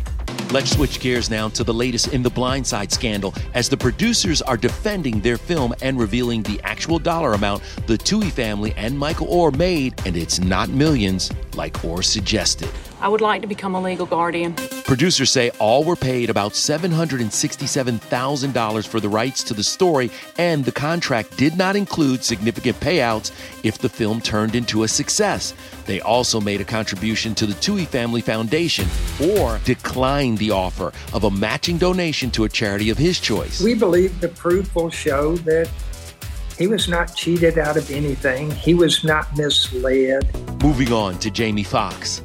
Let's 0.50 0.72
switch 0.72 1.00
gears 1.00 1.30
now 1.30 1.48
to 1.48 1.64
the 1.64 1.72
latest 1.72 2.08
in 2.08 2.22
the 2.22 2.30
Blindside 2.30 2.92
scandal 2.92 3.32
as 3.54 3.70
the 3.70 3.76
producers 3.78 4.42
are 4.42 4.58
defending 4.58 5.22
their 5.22 5.38
film 5.38 5.74
and 5.80 5.98
revealing 5.98 6.42
the 6.42 6.60
actual 6.64 6.98
dollar 6.98 7.32
amount 7.32 7.62
the 7.86 7.96
Tuohy 7.96 8.30
family 8.30 8.74
and 8.76 8.98
Michael 8.98 9.28
Oher 9.28 9.56
made, 9.56 9.94
and 10.04 10.18
it's 10.18 10.38
not 10.38 10.68
millions 10.68 11.32
like 11.56 11.72
Oher 11.78 12.04
suggested. 12.04 12.68
I 13.02 13.08
would 13.08 13.20
like 13.20 13.42
to 13.42 13.48
become 13.48 13.74
a 13.74 13.80
legal 13.80 14.06
guardian. 14.06 14.54
Producers 14.84 15.32
say 15.32 15.50
all 15.58 15.82
were 15.82 15.96
paid 15.96 16.30
about 16.30 16.52
$767,000 16.52 18.86
for 18.86 19.00
the 19.00 19.08
rights 19.08 19.42
to 19.42 19.54
the 19.54 19.64
story, 19.64 20.12
and 20.38 20.64
the 20.64 20.70
contract 20.70 21.36
did 21.36 21.58
not 21.58 21.74
include 21.74 22.22
significant 22.22 22.78
payouts 22.78 23.32
if 23.64 23.78
the 23.78 23.88
film 23.88 24.20
turned 24.20 24.54
into 24.54 24.84
a 24.84 24.88
success. 24.88 25.52
They 25.86 26.00
also 26.00 26.40
made 26.40 26.60
a 26.60 26.64
contribution 26.64 27.34
to 27.34 27.44
the 27.44 27.54
Tuohy 27.54 27.88
Family 27.88 28.20
Foundation 28.20 28.84
Oher 29.18 29.58
declined 29.64 30.38
the 30.38 30.52
offer 30.52 30.92
of 31.12 31.24
a 31.24 31.30
matching 31.30 31.78
donation 31.78 32.30
to 32.30 32.44
a 32.44 32.48
charity 32.48 32.88
of 32.90 32.98
his 32.98 33.18
choice. 33.18 33.60
We 33.60 33.74
believe 33.74 34.20
the 34.20 34.28
proof 34.28 34.72
will 34.76 34.90
show 34.90 35.34
that 35.38 35.68
he 36.56 36.68
was 36.68 36.88
not 36.88 37.16
cheated 37.16 37.58
out 37.58 37.76
of 37.76 37.90
anything, 37.90 38.52
he 38.52 38.74
was 38.74 39.02
not 39.02 39.36
misled. 39.36 40.32
Moving 40.62 40.92
on 40.92 41.18
to 41.18 41.28
Jamie 41.30 41.64
Foxx. 41.64 42.22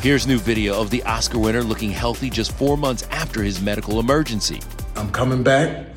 Here's 0.00 0.26
new 0.26 0.38
video 0.38 0.80
of 0.80 0.88
the 0.88 1.02
Oscar 1.02 1.38
winner 1.38 1.62
looking 1.62 1.90
healthy 1.90 2.30
just 2.30 2.52
four 2.52 2.78
months 2.78 3.06
after 3.10 3.42
his 3.42 3.60
medical 3.60 4.00
emergency. 4.00 4.62
I'm 4.96 5.10
coming 5.10 5.42
back 5.42 5.88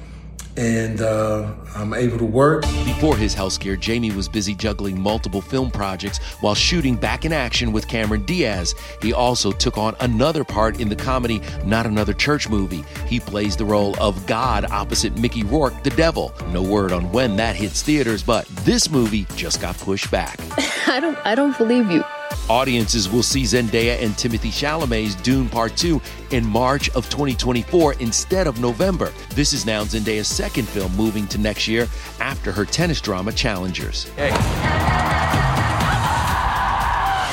and 0.57 1.00
uh, 1.00 1.53
I'm 1.74 1.93
able 1.93 2.17
to 2.17 2.25
work. 2.25 2.63
Before 2.83 3.15
his 3.15 3.33
health 3.33 3.53
scare, 3.53 3.77
Jamie 3.77 4.12
was 4.12 4.27
busy 4.27 4.55
juggling 4.55 5.00
multiple 5.00 5.39
film 5.39 5.72
projects 5.72 6.17
while 6.41 6.53
shooting 6.53 6.98
Back 6.98 7.24
in 7.24 7.31
Action 7.31 7.72
with 7.72 7.88
Cameron 7.88 8.25
Diaz. 8.25 8.75
He 9.01 9.13
also 9.13 9.53
took 9.53 9.77
on 9.77 9.95
another 10.01 10.43
part 10.43 10.81
in 10.81 10.89
the 10.89 10.98
comedy 10.98 11.41
Not 11.63 11.86
Another 11.86 12.13
Church 12.13 12.50
Movie. 12.50 12.83
He 13.07 13.22
plays 13.22 13.55
the 13.55 13.63
role 13.63 13.95
of 14.01 14.27
God 14.27 14.65
opposite 14.65 15.17
Mickey 15.17 15.43
Rourke, 15.43 15.81
the 15.81 15.91
devil. 15.91 16.33
No 16.50 16.62
word 16.62 16.91
on 16.91 17.10
when 17.13 17.38
that 17.38 17.55
hits 17.55 17.81
theaters, 17.81 18.22
but 18.22 18.48
this 18.65 18.91
movie 18.91 19.25
just 19.38 19.62
got 19.62 19.77
pushed 19.77 20.12
back. 20.12 20.41
I 20.88 21.00
don't 21.00 21.17
I 21.25 21.36
don't 21.36 21.57
believe 21.57 21.89
you. 21.89 22.03
Audiences 22.50 23.09
will 23.09 23.23
see 23.23 23.43
Zendaya 23.43 24.01
and 24.03 24.13
Timothée 24.15 24.51
Chalamet's 24.51 25.15
Dune 25.15 25.47
Part 25.47 25.77
2 25.77 26.01
in 26.31 26.45
March 26.45 26.89
of 26.89 27.09
2024 27.09 27.93
instead 27.95 28.47
of 28.47 28.59
November. 28.59 29.13
This 29.29 29.53
is 29.53 29.65
now 29.65 29.83
Zendaya's 29.83 30.27
second 30.27 30.67
film 30.67 30.93
moving 30.97 31.25
to 31.27 31.38
next 31.38 31.69
year 31.69 31.88
after 32.19 32.51
her 32.51 32.65
tennis 32.65 33.00
drama 33.00 33.31
Challengers. 33.31 34.07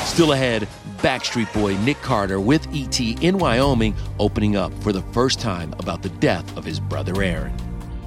Still 0.07 0.31
ahead, 0.31 0.67
Backstreet 0.99 1.51
Boy 1.53 1.75
Nick 1.79 2.01
Carter 2.01 2.39
with 2.39 2.73
E.T. 2.73 3.17
in 3.21 3.37
Wyoming 3.37 3.95
opening 4.17 4.55
up 4.55 4.73
for 4.81 4.93
the 4.93 5.01
first 5.13 5.41
time 5.41 5.73
about 5.79 6.01
the 6.01 6.09
death 6.09 6.55
of 6.55 6.63
his 6.63 6.79
brother 6.79 7.21
Aaron. 7.21 7.53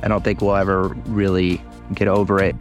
I 0.03 0.09
don't 0.09 0.25
think 0.25 0.41
we'll 0.41 0.57
ever 0.57 0.89
really 1.07 1.63
get 1.93 2.09
over 2.09 2.43
it. 2.43 2.57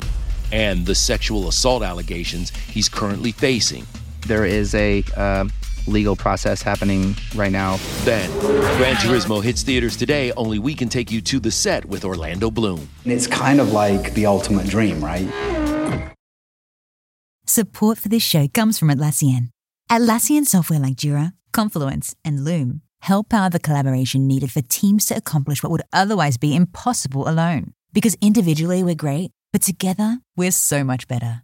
And 0.51 0.85
the 0.85 0.95
sexual 0.95 1.47
assault 1.47 1.81
allegations 1.81 2.49
he's 2.49 2.89
currently 2.89 3.31
facing. 3.31 3.87
There 4.27 4.45
is 4.45 4.73
a 4.75 5.03
uh, 5.15 5.47
legal 5.87 6.15
process 6.15 6.61
happening 6.61 7.15
right 7.35 7.51
now. 7.51 7.77
Then, 8.03 8.29
Gran 8.77 8.95
Turismo 8.95 9.43
hits 9.43 9.63
theaters 9.63 9.97
today. 9.97 10.31
Only 10.33 10.59
we 10.59 10.73
can 10.73 10.89
take 10.89 11.11
you 11.11 11.21
to 11.21 11.39
the 11.39 11.51
set 11.51 11.85
with 11.85 12.05
Orlando 12.05 12.49
Bloom. 12.49 12.89
It's 13.05 13.27
kind 13.27 13.59
of 13.59 13.71
like 13.71 14.13
the 14.13 14.25
ultimate 14.25 14.67
dream, 14.67 15.03
right? 15.03 15.27
Support 17.45 17.97
for 17.97 18.09
this 18.09 18.23
show 18.23 18.47
comes 18.47 18.79
from 18.79 18.89
Atlassian. 18.89 19.49
Atlassian 19.89 20.45
software 20.45 20.79
like 20.79 20.95
Jira 20.95 21.33
Confluence, 21.53 22.15
and 22.25 22.43
Loom 22.43 22.81
help 23.01 23.29
power 23.29 23.49
the 23.49 23.59
collaboration 23.59 24.27
needed 24.27 24.51
for 24.51 24.61
teams 24.61 25.05
to 25.05 25.15
accomplish 25.15 25.61
what 25.63 25.71
would 25.71 25.83
otherwise 25.93 26.37
be 26.37 26.55
impossible 26.55 27.29
alone. 27.29 27.73
Because 27.93 28.17
individually 28.21 28.83
we're 28.83 28.95
great, 28.95 29.31
but 29.53 29.61
together 29.61 30.19
we're 30.35 30.51
so 30.51 30.83
much 30.83 31.07
better. 31.07 31.43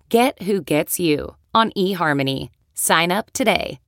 Get 0.11 0.41
who 0.41 0.61
gets 0.61 0.99
you 0.99 1.37
on 1.53 1.71
eHarmony. 1.77 2.49
Sign 2.73 3.13
up 3.13 3.31
today. 3.31 3.79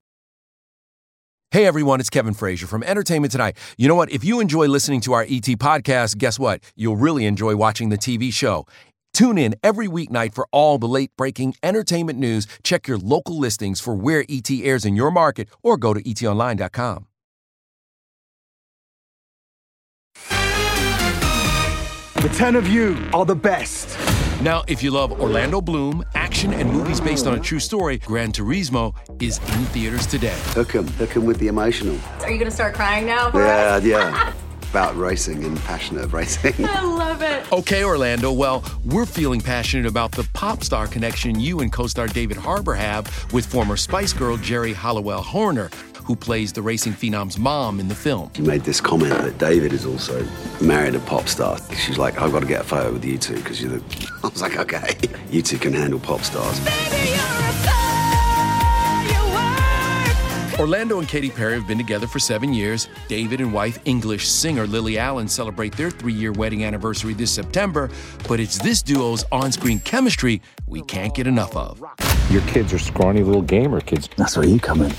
Hey 1.52 1.66
everyone, 1.66 2.00
it's 2.00 2.10
Kevin 2.10 2.34
Frazier 2.34 2.66
from 2.66 2.82
Entertainment 2.82 3.34
Tonight. 3.34 3.58
You 3.78 3.90
know 3.90 3.96
what? 3.96 4.10
If 4.10 4.24
you 4.24 4.40
enjoy 4.40 4.68
listening 4.68 5.02
to 5.02 5.12
our 5.14 5.24
ET 5.24 5.60
podcast, 5.60 6.18
guess 6.18 6.40
what? 6.40 6.64
You'll 6.78 6.96
really 6.96 7.26
enjoy 7.26 7.58
watching 7.58 7.90
the 7.90 7.98
TV 7.98 8.32
show. 8.32 8.66
Tune 9.14 9.38
in 9.38 9.54
every 9.64 9.88
weeknight 9.88 10.34
for 10.34 10.48
all 10.54 10.78
the 10.78 10.88
late 10.88 11.12
breaking 11.18 11.56
entertainment 11.62 12.18
news. 12.18 12.48
Check 12.64 12.88
your 12.88 12.98
local 12.98 13.38
listings 13.38 13.82
for 13.82 13.94
where 13.94 14.24
ET 14.30 14.50
airs 14.50 14.86
in 14.86 14.96
your 14.96 15.12
market 15.12 15.50
or 15.62 15.76
go 15.76 15.94
to 15.94 16.02
etonline.com. 16.02 17.06
The 22.16 22.30
10 22.34 22.56
of 22.56 22.70
you 22.70 22.98
are 23.14 23.26
the 23.26 23.36
best. 23.36 24.03
Now, 24.44 24.64
if 24.68 24.84
you 24.84 24.92
love 24.92 25.14
Orlando 25.22 25.62
Bloom, 25.62 26.04
action, 26.16 26.52
and 26.54 26.70
movies 26.70 27.00
based 27.00 27.28
on 27.28 27.36
a 27.36 27.40
true 27.40 27.60
story, 27.62 28.00
Gran 28.00 28.34
Turismo 28.34 28.94
is 29.22 29.38
in 29.38 29.64
theaters 29.72 30.06
today. 30.06 30.36
Hook 30.48 30.76
'em, 30.76 30.86
hook 31.00 31.16
'em 31.16 31.24
with 31.26 31.40
the 31.40 31.48
emotional. 31.48 31.98
Are 32.22 32.30
you 32.30 32.38
gonna 32.38 32.52
start 32.52 32.74
crying 32.74 33.06
now? 33.06 33.32
for 33.32 33.40
Yeah, 33.42 33.76
us? 33.76 33.84
yeah. 33.86 34.34
About 34.72 34.98
racing 34.98 35.46
and 35.46 35.58
passionate 35.64 36.04
of 36.04 36.14
racing. 36.14 36.54
I 36.66 36.82
love 36.82 37.22
it. 37.22 37.50
Okay, 37.54 37.86
Orlando. 37.86 38.34
Well, 38.34 38.66
we're 38.84 39.06
feeling 39.06 39.40
passionate 39.40 39.86
about 39.86 40.12
the 40.12 40.28
pop 40.34 40.64
star 40.64 40.88
connection 40.88 41.40
you 41.40 41.60
and 41.62 41.72
co 41.72 41.86
star 41.88 42.08
David 42.08 42.36
Harbour 42.38 42.74
have 42.74 43.06
with 43.32 43.46
former 43.46 43.78
Spice 43.78 44.12
Girl 44.14 44.36
Geri 44.36 44.74
Halliwell 44.74 45.22
Horner, 45.22 45.70
who 46.04 46.16
plays 46.16 46.54
the 46.54 46.62
racing 46.62 46.94
phenom's 46.94 47.38
mom 47.38 47.80
in 47.80 47.88
the 47.88 47.96
film. 47.96 48.32
She 48.36 48.42
made 48.42 48.64
this 48.64 48.82
comment 48.82 49.14
that 49.22 49.38
David 49.38 49.74
is 49.74 49.86
also 49.86 50.26
married 50.62 50.96
a 50.96 51.00
pop 51.00 51.28
star. 51.28 51.58
She's 51.76 51.98
like, 51.98 52.20
I've 52.20 52.32
got 52.32 52.42
to 52.42 52.48
get 52.48 52.62
a 52.62 52.64
photo 52.64 52.94
with 52.94 53.06
you 53.06 53.18
two 53.18 53.36
because 53.36 53.62
you're 53.62 53.72
the. 53.72 54.10
I 54.24 54.28
was 54.28 54.42
like, 54.42 54.58
okay, 54.58 54.96
you 55.30 55.42
two 55.42 55.58
can 55.58 55.74
handle 55.74 56.00
pop 56.00 56.22
stars. 56.22 56.60
Orlando 60.60 61.00
and 61.00 61.08
Katy 61.08 61.32
Perry 61.32 61.56
have 61.56 61.68
been 61.68 61.80
together 61.80 62.06
for 62.06 62.20
seven 62.20 62.54
years. 62.54 62.88
David 63.08 63.42
and 63.42 63.52
wife 63.52 63.80
English 63.86 64.30
singer 64.30 64.68
Lily 64.68 65.00
Allen 65.00 65.28
celebrate 65.28 65.76
their 65.76 65.90
three 65.90 66.14
year 66.14 66.32
wedding 66.32 66.64
anniversary 66.64 67.14
this 67.14 67.32
September, 67.32 67.90
but 68.28 68.40
it's 68.40 68.60
this 68.60 68.84
duo's 68.84 69.26
on 69.32 69.52
screen 69.52 69.80
chemistry 69.80 70.42
we 70.68 70.82
can't 70.84 71.14
get 71.16 71.26
enough 71.26 71.56
of. 71.56 71.84
Your 72.30 72.44
kids 72.44 72.72
are 72.72 72.80
scrawny 72.80 73.24
little 73.24 73.42
gamer 73.42 73.82
kids. 73.82 74.10
That's 74.16 74.38
where 74.38 74.46
you 74.46 74.60
come 74.60 74.82
in. 74.84 74.94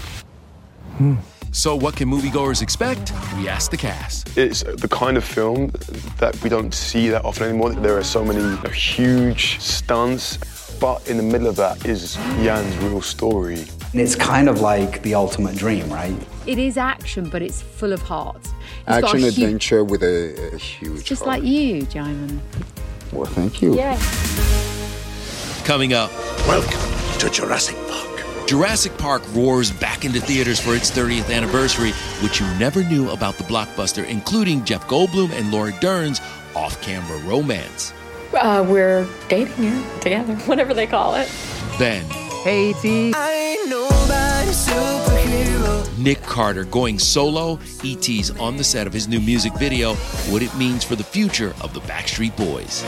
Hmm. 0.98 1.14
So, 1.52 1.76
what 1.76 1.94
can 1.96 2.08
moviegoers 2.10 2.62
expect? 2.62 3.12
We 3.36 3.48
asked 3.48 3.70
the 3.70 3.76
cast. 3.76 4.36
It's 4.36 4.62
the 4.64 4.88
kind 4.88 5.16
of 5.16 5.24
film 5.24 5.70
that 6.18 6.40
we 6.42 6.48
don't 6.48 6.74
see 6.74 7.08
that 7.10 7.24
often 7.24 7.48
anymore. 7.48 7.72
There 7.72 7.96
are 7.96 8.02
so 8.04 8.24
many 8.24 8.40
you 8.40 8.56
know, 8.62 8.70
huge 8.70 9.60
stunts, 9.60 10.38
but 10.80 11.08
in 11.08 11.16
the 11.16 11.22
middle 11.22 11.46
of 11.46 11.54
that 11.56 11.84
is 11.86 12.16
Jann's 12.42 12.76
real 12.78 13.00
story. 13.00 13.60
And 13.92 14.00
it's 14.00 14.16
kind 14.16 14.48
of 14.48 14.60
like 14.60 15.02
the 15.02 15.14
ultimate 15.14 15.56
dream, 15.56 15.88
right? 15.90 16.16
It 16.46 16.58
is 16.58 16.76
action, 16.76 17.28
but 17.28 17.40
it's 17.40 17.62
full 17.62 17.92
of 17.92 18.02
heart. 18.02 18.36
It's 18.42 18.52
Action 18.88 19.18
a 19.18 19.22
hu- 19.22 19.28
adventure 19.28 19.84
with 19.84 20.02
a, 20.02 20.50
a 20.54 20.58
huge. 20.58 21.04
Just 21.04 21.22
heart. 21.24 21.40
like 21.40 21.48
you, 21.48 21.82
Jaimin. 21.86 22.40
Well, 23.12 23.26
thank 23.26 23.62
you. 23.62 23.76
Yes. 23.76 24.02
Coming 25.64 25.92
up, 25.92 26.10
welcome 26.48 27.18
to 27.20 27.30
Jurassic 27.30 27.76
Park. 27.88 28.13
Jurassic 28.46 28.96
Park 28.98 29.22
roars 29.34 29.70
back 29.70 30.04
into 30.04 30.20
theaters 30.20 30.60
for 30.60 30.74
its 30.74 30.90
30th 30.90 31.34
anniversary, 31.34 31.92
which 32.22 32.40
you 32.40 32.46
never 32.58 32.84
knew 32.84 33.10
about 33.10 33.36
the 33.38 33.44
blockbuster, 33.44 34.06
including 34.06 34.64
Jeff 34.64 34.86
Goldblum 34.86 35.32
and 35.32 35.50
Laura 35.50 35.72
Dern's 35.80 36.20
off 36.54 36.80
camera 36.82 37.18
romance. 37.20 37.92
Uh, 38.34 38.64
we're 38.68 39.06
dating 39.28 39.54
here 39.54 39.84
together, 40.00 40.34
whatever 40.46 40.74
they 40.74 40.86
call 40.86 41.14
it. 41.14 41.30
Then, 41.78 42.04
Hey, 42.44 42.74
T. 42.74 43.10
Nick 45.96 46.20
Carter 46.22 46.64
going 46.64 46.98
solo, 46.98 47.58
E.T.'s 47.82 48.30
on 48.32 48.58
the 48.58 48.64
set 48.64 48.86
of 48.86 48.92
his 48.92 49.08
new 49.08 49.20
music 49.20 49.54
video, 49.54 49.94
what 50.30 50.42
it 50.42 50.54
means 50.54 50.84
for 50.84 50.94
the 50.94 51.02
future 51.02 51.54
of 51.62 51.72
the 51.72 51.80
Backstreet 51.80 52.36
Boys. 52.36 52.84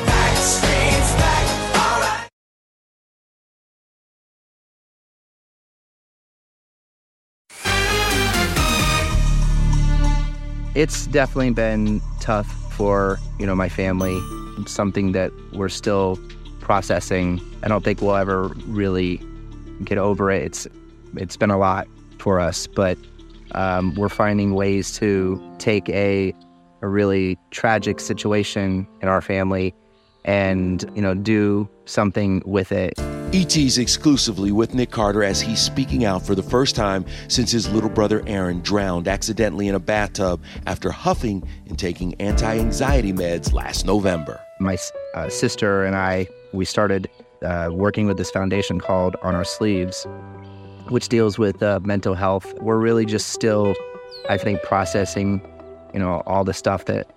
It's 10.76 11.06
definitely 11.06 11.52
been 11.52 12.02
tough 12.20 12.46
for, 12.74 13.18
you 13.38 13.46
know, 13.46 13.54
my 13.54 13.70
family. 13.70 14.20
Something 14.66 15.12
that 15.12 15.32
we're 15.54 15.70
still 15.70 16.18
processing. 16.60 17.40
I 17.62 17.68
don't 17.68 17.82
think 17.82 18.02
we'll 18.02 18.14
ever 18.14 18.48
really 18.66 19.22
get 19.84 19.96
over 19.96 20.30
it. 20.30 20.42
It's 20.42 20.68
it's 21.14 21.38
been 21.38 21.50
a 21.50 21.56
lot 21.56 21.88
for 22.18 22.38
us, 22.40 22.66
but 22.66 22.98
um, 23.52 23.94
we're 23.94 24.10
finding 24.10 24.52
ways 24.52 24.94
to 24.98 25.40
take 25.56 25.88
a 25.88 26.34
a 26.82 26.88
really 26.88 27.38
tragic 27.52 27.98
situation 27.98 28.86
in 29.00 29.08
our 29.08 29.22
family 29.22 29.74
and, 30.26 30.84
you 30.94 31.00
know, 31.00 31.14
do 31.14 31.66
something 31.86 32.42
with 32.44 32.70
it. 32.70 32.92
E.T.'s 33.37 33.77
exclusively 33.77 34.51
with 34.51 34.72
Nick 34.72 34.90
Carter 34.90 35.22
as 35.22 35.42
he's 35.42 35.61
speaking 35.61 36.07
out 36.07 36.25
for 36.25 36.35
the 36.35 36.42
first 36.42 36.75
time 36.75 37.05
since 37.29 37.51
his 37.51 37.68
little 37.68 37.90
brother 37.90 38.22
Aaron 38.27 38.62
drowned 38.62 39.07
accidentally 39.07 39.68
in 39.68 39.75
a 39.75 39.79
bathtub 39.79 40.42
after 40.66 40.90
huffing 40.90 41.46
and 41.68 41.79
taking 41.79 42.14
anti 42.14 42.57
anxiety 42.59 43.12
meds 43.12 43.53
last 43.53 43.85
November. 43.85 44.40
My 44.59 44.79
uh, 45.14 45.29
sister 45.29 45.85
and 45.85 45.94
I, 45.94 46.29
we 46.55 46.64
started 46.64 47.11
uh, 47.42 47.68
working 47.70 48.07
with 48.07 48.16
this 48.16 48.31
foundation 48.31 48.81
called 48.81 49.16
On 49.20 49.35
Our 49.35 49.44
Sleeves, 49.44 50.07
which 50.88 51.11
deals 51.11 51.38
with 51.38 51.62
uh, 51.62 51.79
mental 51.83 52.14
health. 52.14 52.55
We're 52.62 52.79
really 52.79 53.05
just 53.05 53.35
still, 53.35 53.75
I 54.31 54.38
think, 54.38 54.62
processing, 54.62 55.42
you 55.92 55.99
know, 55.99 56.22
all 56.25 56.44
the 56.44 56.55
stuff 56.55 56.87
that 56.87 57.12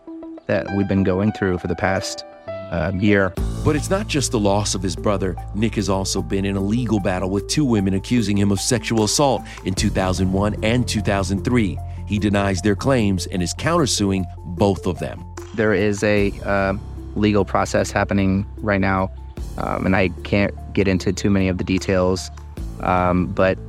that 0.48 0.68
we've 0.76 0.90
been 0.90 1.06
going 1.06 1.32
through 1.32 1.60
for 1.60 1.68
the 1.68 1.76
past 1.78 2.26
uh, 2.48 2.92
year. 3.00 3.34
But 3.64 3.76
it's 3.76 3.90
not 3.90 4.08
just 4.08 4.32
the 4.32 4.40
loss 4.40 4.74
of 4.74 4.82
his 4.82 4.96
brother. 4.96 5.36
Nick 5.54 5.76
has 5.76 5.90
also 5.90 6.22
been 6.22 6.46
in 6.46 6.56
a 6.56 6.62
legal 6.62 7.00
battle 7.00 7.30
with 7.30 7.48
two 7.48 7.66
women 7.66 7.94
accusing 7.94 8.38
him 8.38 8.52
of 8.52 8.62
sexual 8.62 9.04
assault 9.04 9.42
in 9.66 9.74
2001 9.74 10.64
and 10.64 10.88
2003. 10.88 11.78
He 12.08 12.20
denies 12.20 12.62
their 12.62 12.76
claims 12.76 13.28
and 13.28 13.44
is 13.44 13.54
countersuing 13.54 14.24
both 14.58 14.88
of 14.88 15.00
them. 15.00 15.26
There 15.56 15.74
is 15.74 16.04
a 16.04 16.32
uh, 16.44 16.74
legal 17.16 17.44
process 17.44 17.92
happening 17.92 18.48
right 18.60 18.80
now, 18.80 19.12
um, 19.58 19.86
and 19.86 19.96
I 19.96 20.10
can't 20.24 20.54
get 20.74 20.88
into 20.88 21.12
too 21.12 21.30
many 21.30 21.50
of 21.50 21.58
the 21.58 21.66
details. 21.66 22.32
Um, 22.80 23.28
but 23.28 23.60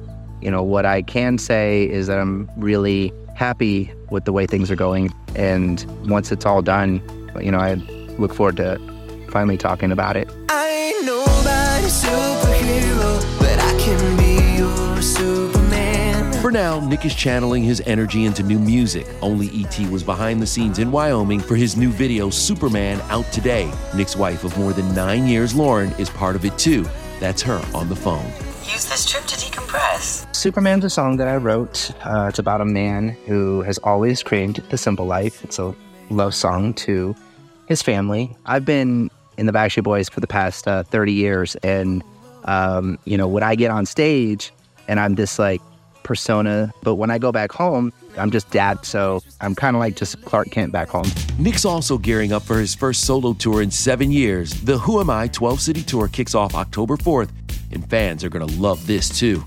you 0.41 0.53
know 0.53 0.63
what 0.63 0.87
I 0.87 1.03
can 1.03 1.37
say 1.37 1.91
is 1.91 2.07
that 2.07 2.19
I'm 2.19 2.49
really 2.57 3.13
happy 3.35 3.93
with 4.11 4.25
the 4.25 4.33
way 4.33 4.47
things 4.47 4.71
are 4.71 4.77
going, 4.77 5.13
and 5.35 5.85
once 6.09 6.31
it's 6.31 6.47
all 6.47 6.63
done, 6.63 7.03
you 7.43 7.51
know 7.51 7.59
I 7.59 7.75
look 8.19 8.33
forward 8.33 8.57
to 8.59 8.79
finally 9.31 9.57
talking 9.57 9.93
about 9.93 10.17
it. 10.17 10.29
I 10.49 10.69
ain't 10.69 11.07
nobody's 11.07 12.03
superhero, 12.03 13.39
but 13.39 13.59
I 13.59 13.79
can 13.79 14.17
be 14.17 14.59
your 14.59 15.03
Superman. 15.03 16.33
For 16.41 16.51
now, 16.51 16.81
Nick 16.81 17.05
is 17.05 17.15
channeling 17.15 17.63
his 17.63 17.83
energy 17.87 18.25
into 18.25 18.43
new 18.43 18.59
music. 18.59 19.07
Only 19.23 19.49
E.T. 19.49 19.89
was 19.89 20.03
behind 20.03 20.41
the 20.43 20.47
scenes 20.47 20.79
in 20.79 20.91
Wyoming 20.91 21.41
for 21.41 21.55
his 21.57 21.77
new 21.77 21.91
video, 21.91 22.31
Superman, 22.31 23.01
out 23.09 23.31
today. 23.33 23.73
Nick's 23.95 24.17
wife 24.17 24.45
of 24.45 24.57
more 24.59 24.73
than 24.73 24.95
nine 24.95 25.27
years, 25.27 25.55
Lauren, 25.55 25.93
is 25.93 26.11
part 26.11 26.37
of 26.37 26.45
it 26.45 26.57
too. 26.59 26.87
That's 27.19 27.43
her 27.43 27.63
on 27.75 27.89
the 27.89 27.97
phone. 27.97 28.25
Use 28.65 28.87
this 28.87 29.05
trip 29.05 29.25
to 29.27 29.37
decompress. 29.37 30.35
Superman's 30.35 30.85
a 30.85 30.91
song 30.91 31.17
that 31.19 31.29
I 31.29 31.37
wrote. 31.37 31.91
Uh, 32.05 32.27
it's 32.29 32.39
about 32.39 32.61
a 32.61 32.65
man 32.65 33.11
who 33.27 33.63
has 33.63 33.79
always 33.79 34.23
craved 34.23 34.69
the 34.71 34.79
simple 34.79 35.07
life. 35.07 35.45
It's 35.45 35.59
a 35.59 35.75
love 36.09 36.35
song 36.35 36.73
to 36.75 37.15
his 37.67 37.83
family. 37.83 38.35
I've 38.47 38.65
been 38.65 39.11
in 39.41 39.47
the 39.47 39.53
Backstreet 39.53 39.83
Boys 39.83 40.09
for 40.09 40.21
the 40.21 40.27
past 40.27 40.69
uh, 40.69 40.85
30 40.85 41.13
years, 41.13 41.57
and 41.57 42.05
um, 42.45 42.99
you 43.05 43.17
know 43.17 43.27
when 43.27 43.43
I 43.43 43.57
get 43.57 43.71
on 43.71 43.87
stage 43.87 44.53
and 44.87 45.01
I'm 45.01 45.15
this 45.15 45.39
like 45.39 45.61
persona, 46.03 46.73
but 46.83 46.97
when 46.97 47.11
I 47.11 47.19
go 47.19 47.33
back 47.33 47.53
home, 47.53 47.93
I'm 48.17 48.31
just 48.31 48.51
dad. 48.51 48.85
So 48.85 49.23
I'm 49.41 49.55
kind 49.55 49.77
of 49.77 49.81
like 49.81 49.97
just 49.97 50.23
Clark 50.25 50.51
Kent 50.51 50.73
back 50.73 50.89
home. 50.89 51.07
Nick's 51.39 51.65
also 51.65 51.99
gearing 51.99 52.33
up 52.33 52.43
for 52.43 52.59
his 52.59 52.75
first 52.75 53.05
solo 53.05 53.33
tour 53.33 53.63
in 53.63 53.71
seven 53.71 54.11
years. 54.13 54.53
The 54.63 54.79
Who 54.79 55.01
Am 55.01 55.09
I 55.09 55.29
12 55.29 55.61
City 55.61 55.83
Tour 55.83 56.09
kicks 56.09 56.35
off 56.35 56.55
October 56.55 56.97
4th, 56.97 57.31
and 57.73 57.89
fans 57.89 58.25
are 58.25 58.29
going 58.29 58.47
to 58.47 58.61
love 58.61 58.87
this 58.87 59.09
too. 59.09 59.45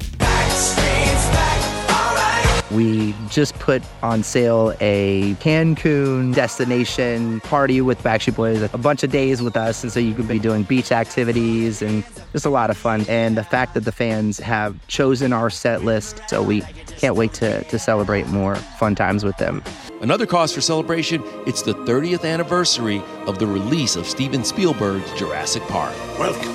We 2.74 3.14
just 3.30 3.54
put 3.60 3.84
on 4.02 4.24
sale 4.24 4.74
a 4.82 5.36
Cancun 5.36 6.34
destination 6.34 7.40
party 7.42 7.82
with 7.82 8.02
Backstreet 8.02 8.36
Boys, 8.36 8.62
a 8.74 8.78
bunch 8.78 9.04
of 9.04 9.12
days 9.12 9.44
with 9.44 9.56
us. 9.56 9.84
And 9.84 9.92
so 9.92 10.00
you 10.00 10.16
could 10.16 10.28
be 10.28 10.40
doing 10.40 10.64
beach 10.64 10.92
activities 10.92 11.84
and 11.84 12.04
just 12.32 12.46
a 12.46 12.50
lot 12.50 12.72
of 12.72 12.78
fun. 12.78 13.06
And 13.08 13.38
the 13.38 13.44
fact 13.44 13.76
that 13.76 13.82
the 13.82 13.92
fans 13.92 14.40
have 14.40 14.76
chosen 14.88 15.34
our 15.34 15.52
set 15.52 15.84
list, 15.84 16.22
so 16.28 16.42
we 16.42 16.62
can't 16.98 17.16
wait 17.16 17.34
to, 17.34 17.64
to 17.66 17.78
celebrate 17.78 18.28
more 18.28 18.56
fun 18.56 18.96
times 18.96 19.24
with 19.24 19.38
them. 19.38 19.62
Another 20.02 20.26
cause 20.26 20.52
for 20.54 20.62
celebration, 20.62 21.24
it's 21.46 21.62
the 21.62 21.74
30th 21.74 22.26
anniversary 22.26 23.04
of 23.28 23.38
the 23.38 23.46
release 23.46 23.96
of 23.96 24.08
Steven 24.08 24.44
Spielberg's 24.44 25.12
Jurassic 25.14 25.62
Park. 25.64 25.94
Welcome 26.18 26.54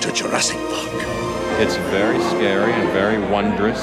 to 0.00 0.12
Jurassic 0.12 0.58
Park. 0.58 0.88
It's 1.60 1.76
very 1.76 2.20
scary 2.20 2.72
and 2.72 2.90
very 2.90 3.18
wondrous 3.30 3.80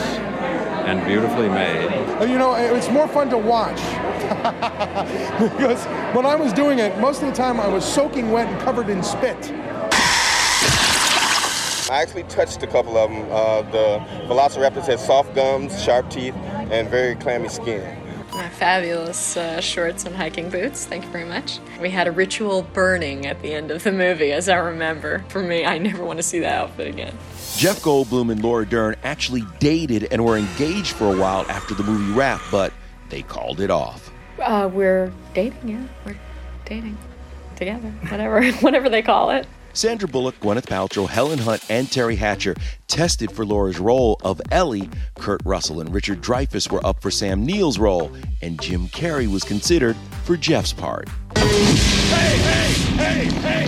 and 0.87 1.05
beautifully 1.05 1.49
made. 1.49 1.89
Uh, 2.21 2.23
You 2.23 2.37
know, 2.37 2.55
it's 2.55 2.89
more 2.89 3.07
fun 3.09 3.29
to 3.29 3.37
watch. 3.37 3.75
because 5.39 5.83
when 6.15 6.25
I 6.25 6.35
was 6.35 6.53
doing 6.53 6.79
it, 6.79 6.97
most 6.99 7.21
of 7.21 7.27
the 7.27 7.35
time 7.35 7.59
I 7.59 7.67
was 7.67 7.83
soaking 7.83 8.31
wet 8.31 8.47
and 8.47 8.59
covered 8.61 8.89
in 8.89 9.03
spit. 9.03 9.51
I 11.89 12.01
actually 12.01 12.23
touched 12.23 12.63
a 12.63 12.67
couple 12.67 12.97
of 12.97 13.09
them. 13.09 13.25
Uh, 13.29 13.61
the 13.63 13.99
Velociraptors 14.27 14.87
had 14.87 14.99
soft 14.99 15.33
gums, 15.35 15.81
sharp 15.83 16.09
teeth, 16.09 16.35
and 16.71 16.89
very 16.89 17.15
clammy 17.15 17.49
skin. 17.49 17.96
My 18.37 18.49
fabulous 18.49 19.35
uh, 19.35 19.59
shorts 19.61 20.05
and 20.05 20.15
hiking 20.15 20.51
boots. 20.51 20.85
Thank 20.85 21.05
you 21.05 21.09
very 21.09 21.25
much. 21.25 21.57
We 21.81 21.89
had 21.89 22.05
a 22.05 22.11
ritual 22.11 22.61
burning 22.61 23.25
at 23.25 23.41
the 23.41 23.51
end 23.51 23.71
of 23.71 23.83
the 23.83 23.91
movie, 23.91 24.31
as 24.31 24.47
I 24.47 24.57
remember. 24.57 25.25
For 25.29 25.41
me, 25.41 25.65
I 25.65 25.79
never 25.79 26.05
want 26.05 26.17
to 26.17 26.23
see 26.23 26.37
that 26.41 26.53
outfit 26.53 26.87
again. 26.87 27.17
Jeff 27.55 27.81
Goldblum 27.81 28.31
and 28.31 28.43
Laura 28.43 28.63
Dern 28.63 28.95
actually 29.03 29.41
dated 29.57 30.09
and 30.11 30.23
were 30.23 30.37
engaged 30.37 30.93
for 30.93 31.11
a 31.11 31.17
while 31.17 31.49
after 31.49 31.73
the 31.73 31.81
movie 31.81 32.13
wrapped, 32.13 32.43
but 32.51 32.71
they 33.09 33.23
called 33.23 33.59
it 33.59 33.71
off. 33.71 34.11
Uh, 34.39 34.69
we're 34.71 35.11
dating, 35.33 35.67
yeah. 35.67 35.87
We're 36.05 36.19
dating 36.65 36.95
together. 37.55 37.89
Whatever, 38.09 38.51
whatever 38.61 38.87
they 38.87 39.01
call 39.01 39.31
it. 39.31 39.47
Sandra 39.77 40.09
Bullock, 40.09 40.39
Gwyneth 40.39 40.65
Paltrow, 40.65 41.07
Helen 41.07 41.37
Hunt, 41.37 41.63
and 41.69 41.85
Teri 41.85 42.17
Hatcher 42.17 42.55
tested 42.87 43.31
for 43.31 43.45
Laura's 43.45 43.77
role 43.77 44.19
of 44.23 44.41
Ellie. 44.49 44.89
Kurt 45.19 45.39
Russell 45.45 45.81
and 45.81 45.93
Richard 45.93 46.19
Dreyfuss 46.19 46.71
were 46.71 46.83
up 46.83 46.99
for 46.99 47.11
Sam 47.11 47.45
Neill's 47.45 47.77
role, 47.77 48.11
and 48.41 48.59
Jim 48.59 48.87
Carrey 48.87 49.31
was 49.31 49.43
considered 49.43 49.95
for 50.23 50.35
Jeff's 50.35 50.73
part. 50.73 51.07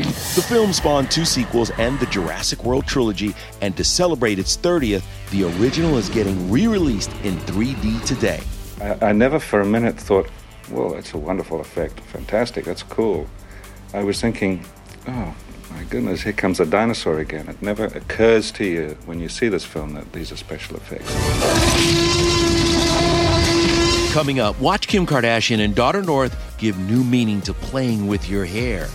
The 0.08 0.46
film 0.48 0.74
spawned 0.74 1.12
two 1.12 1.26
sequels 1.26 1.70
and 1.78 2.00
the 2.00 2.08
Jurassic 2.08 2.64
World 2.64 2.88
trilogy, 2.88 3.36
and 3.62 3.78
to 3.78 3.84
celebrate 3.84 4.40
its 4.40 4.58
30th, 4.58 5.04
the 5.30 5.44
original 5.62 5.96
is 6.00 6.10
getting 6.10 6.50
re 6.50 6.66
released 6.66 7.12
in 7.24 7.38
3D 7.42 8.04
today. 8.08 8.42
I, 8.82 9.10
I 9.10 9.12
never 9.12 9.38
for 9.38 9.62
a 9.62 9.66
minute 9.66 10.00
thought, 10.00 10.28
well, 10.72 10.90
that's 10.90 11.14
a 11.14 11.20
wonderful 11.20 11.62
effect. 11.62 12.00
Fantastic. 12.00 12.66
That's 12.66 12.82
cool. 12.82 13.28
I 13.94 14.04
was 14.04 14.20
thinking, 14.20 14.66
oh, 15.08 15.36
my 15.72 15.84
goodness, 15.86 16.22
here 16.22 16.34
comes 16.34 16.60
a 16.60 16.66
dinosaur 16.66 17.20
again. 17.20 17.48
It 17.48 17.62
never 17.62 17.86
occurs 17.86 18.52
to 18.54 18.66
you 18.66 18.98
when 19.06 19.20
you 19.20 19.30
see 19.30 19.48
this 19.48 19.66
film 19.66 19.94
that 19.94 20.12
these 20.14 20.32
are 20.32 20.38
special 20.38 20.78
effects. 20.78 21.14
Coming 24.14 24.40
up, 24.40 24.60
watch 24.60 24.88
Kim 24.88 25.06
Kardashian 25.06 25.64
and 25.64 25.76
daughter 25.76 26.02
North 26.02 26.36
give 26.58 26.78
new 26.80 27.04
meaning 27.04 27.42
to 27.42 27.54
playing 27.54 28.08
with 28.08 28.28
your 28.28 28.46
hair. 28.46 28.88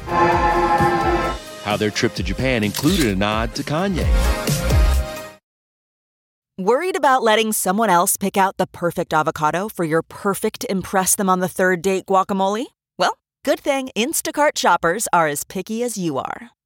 How 1.62 1.76
their 1.76 1.90
trip 1.90 2.14
to 2.14 2.22
Japan 2.22 2.64
included 2.64 3.06
a 3.06 3.16
nod 3.16 3.54
to 3.54 3.62
Kanye. 3.62 4.06
Worried 6.58 6.96
about 6.96 7.22
letting 7.22 7.52
someone 7.52 7.90
else 7.90 8.16
pick 8.16 8.36
out 8.36 8.58
the 8.58 8.66
perfect 8.66 9.12
avocado 9.12 9.68
for 9.68 9.84
your 9.84 10.02
perfect 10.02 10.64
Impress 10.70 11.16
Them 11.16 11.28
on 11.28 11.40
the 11.40 11.48
Third 11.48 11.82
Date 11.82 12.06
guacamole? 12.06 12.66
Well, 12.96 13.18
good 13.44 13.58
thing 13.60 13.90
Instacart 13.96 14.56
shoppers 14.56 15.08
are 15.12 15.26
as 15.26 15.42
picky 15.44 15.82
as 15.82 15.96
you 15.96 16.18
are. 16.18 16.50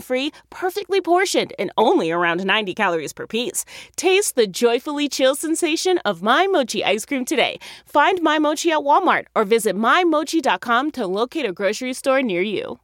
free, 0.00 0.32
perfectly 0.50 1.00
portioned, 1.00 1.52
and 1.58 1.70
only 1.76 2.10
around 2.10 2.44
90 2.44 2.74
calories 2.74 3.12
per 3.12 3.26
piece. 3.26 3.64
Taste 3.96 4.36
the 4.36 4.46
joyfully 4.46 5.08
chill 5.08 5.34
sensation 5.34 5.98
of 5.98 6.22
My 6.22 6.46
Mochi 6.46 6.84
ice 6.84 7.04
cream 7.06 7.24
today. 7.24 7.58
Find 7.86 8.22
My 8.22 8.38
Mochi 8.38 8.70
at 8.72 8.80
Walmart 8.80 9.26
or 9.34 9.44
visit 9.44 9.76
MyMochi.com 9.76 10.90
to 10.92 11.06
locate 11.06 11.46
a 11.46 11.52
grocery 11.52 11.92
store 11.94 12.22
near 12.22 12.42
you. 12.42 12.78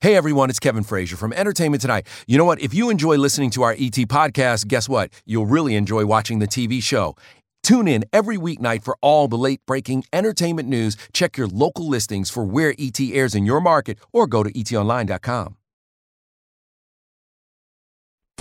Hey 0.00 0.16
everyone, 0.16 0.50
it's 0.50 0.60
Kevin 0.60 0.82
Frazier 0.82 1.16
from 1.16 1.32
Entertainment 1.32 1.80
Tonight. 1.80 2.06
You 2.26 2.36
know 2.36 2.44
what? 2.44 2.60
If 2.60 2.74
you 2.74 2.90
enjoy 2.90 3.16
listening 3.16 3.48
to 3.52 3.62
our 3.62 3.72
ET 3.72 3.96
podcast, 4.12 4.68
guess 4.68 4.86
what? 4.86 5.10
You'll 5.24 5.46
really 5.46 5.76
enjoy 5.76 6.04
watching 6.04 6.40
the 6.40 6.46
TV 6.46 6.82
show. 6.82 7.16
Tune 7.64 7.88
in 7.88 8.04
every 8.12 8.36
weeknight 8.36 8.84
for 8.84 8.96
all 9.00 9.26
the 9.26 9.38
late 9.38 9.60
breaking 9.66 10.04
entertainment 10.12 10.68
news. 10.68 10.96
Check 11.12 11.36
your 11.36 11.48
local 11.48 11.88
listings 11.88 12.30
for 12.30 12.44
where 12.44 12.74
ET 12.78 13.00
airs 13.00 13.34
in 13.34 13.46
your 13.46 13.60
market 13.60 13.98
or 14.12 14.26
go 14.28 14.44
to 14.44 14.52
etonline.com. 14.52 15.56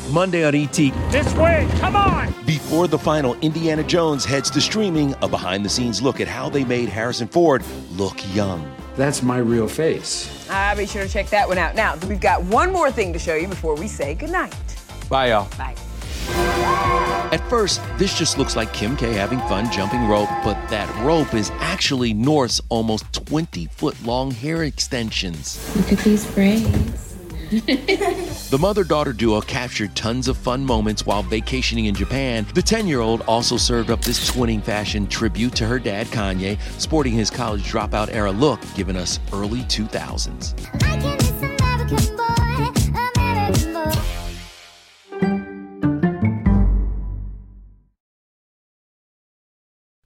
Monday 0.09 0.43
on 0.43 0.53
ET. 0.53 0.75
This 0.75 1.33
way, 1.35 1.67
come 1.79 1.95
on! 1.95 2.33
Before 2.45 2.87
the 2.89 2.99
final, 2.99 3.35
Indiana 3.35 3.83
Jones 3.83 4.25
heads 4.25 4.51
to 4.51 4.59
streaming 4.59 5.15
a 5.21 5.27
behind 5.29 5.63
the 5.63 5.69
scenes 5.69 6.01
look 6.01 6.19
at 6.19 6.27
how 6.27 6.49
they 6.49 6.65
made 6.65 6.89
Harrison 6.89 7.27
Ford 7.27 7.63
look 7.91 8.17
young. 8.35 8.69
That's 8.97 9.23
my 9.23 9.37
real 9.37 9.67
face. 9.67 10.45
Ah, 10.49 10.73
be 10.77 10.85
sure 10.85 11.03
to 11.03 11.09
check 11.09 11.29
that 11.29 11.47
one 11.47 11.57
out. 11.57 11.73
Now, 11.73 11.95
we've 12.07 12.19
got 12.19 12.43
one 12.43 12.73
more 12.73 12.91
thing 12.91 13.13
to 13.13 13.19
show 13.19 13.35
you 13.35 13.47
before 13.47 13.75
we 13.75 13.87
say 13.87 14.13
goodnight. 14.13 14.53
Bye, 15.09 15.29
y'all. 15.29 15.47
Bye. 15.57 15.75
At 16.29 17.41
first, 17.49 17.81
this 17.97 18.17
just 18.17 18.37
looks 18.37 18.55
like 18.55 18.71
Kim 18.73 18.95
K 18.95 19.13
having 19.13 19.39
fun 19.39 19.71
jumping 19.71 20.07
rope, 20.07 20.29
but 20.43 20.55
that 20.69 20.87
rope 21.03 21.33
is 21.33 21.49
actually 21.55 22.13
North's 22.13 22.61
almost 22.69 23.11
20 23.13 23.65
foot 23.67 24.01
long 24.03 24.31
hair 24.31 24.63
extensions. 24.63 25.59
Look 25.75 25.93
at 25.93 25.99
these 25.99 26.25
braids. 26.33 27.09
The 28.53 28.59
mother 28.59 28.83
daughter 28.83 29.13
duo 29.13 29.41
captured 29.41 29.95
tons 29.95 30.27
of 30.27 30.37
fun 30.37 30.63
moments 30.63 31.07
while 31.07 31.23
vacationing 31.23 31.85
in 31.85 31.95
Japan. 31.95 32.45
The 32.53 32.61
10 32.61 32.85
year 32.85 32.99
old 32.99 33.21
also 33.21 33.57
served 33.57 33.89
up 33.89 34.01
this 34.01 34.29
twinning 34.29 34.61
fashion 34.63 35.07
tribute 35.07 35.55
to 35.55 35.65
her 35.65 35.79
dad, 35.79 36.05
Kanye, 36.07 36.59
sporting 36.79 37.13
his 37.13 37.31
college 37.31 37.63
dropout 37.63 38.13
era 38.13 38.31
look, 38.31 38.59
giving 38.75 38.95
us 38.95 39.19
early 39.31 39.61
2000s. 39.61 40.53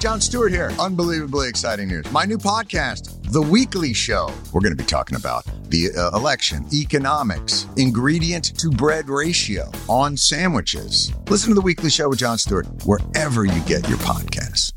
Jon 0.00 0.18
Stewart 0.18 0.50
here. 0.50 0.72
Unbelievably 0.80 1.46
exciting 1.46 1.88
news. 1.88 2.10
My 2.10 2.24
new 2.24 2.38
podcast, 2.38 3.22
The 3.32 3.42
Weekly 3.42 3.92
Show. 3.92 4.32
We're 4.50 4.62
going 4.62 4.74
to 4.74 4.82
be 4.82 4.88
talking 4.88 5.16
about 5.16 5.44
the 5.68 5.90
uh, 5.94 6.16
election, 6.16 6.64
economics, 6.72 7.66
ingredient 7.76 8.58
to 8.58 8.70
bread 8.70 9.10
ratio 9.10 9.70
on 9.90 10.16
sandwiches. 10.16 11.12
Listen 11.28 11.50
to 11.50 11.54
The 11.54 11.60
Weekly 11.60 11.90
Show 11.90 12.08
with 12.08 12.18
Jon 12.18 12.38
Stewart 12.38 12.66
wherever 12.86 13.44
you 13.44 13.60
get 13.64 13.86
your 13.90 13.98
podcast. 13.98 14.72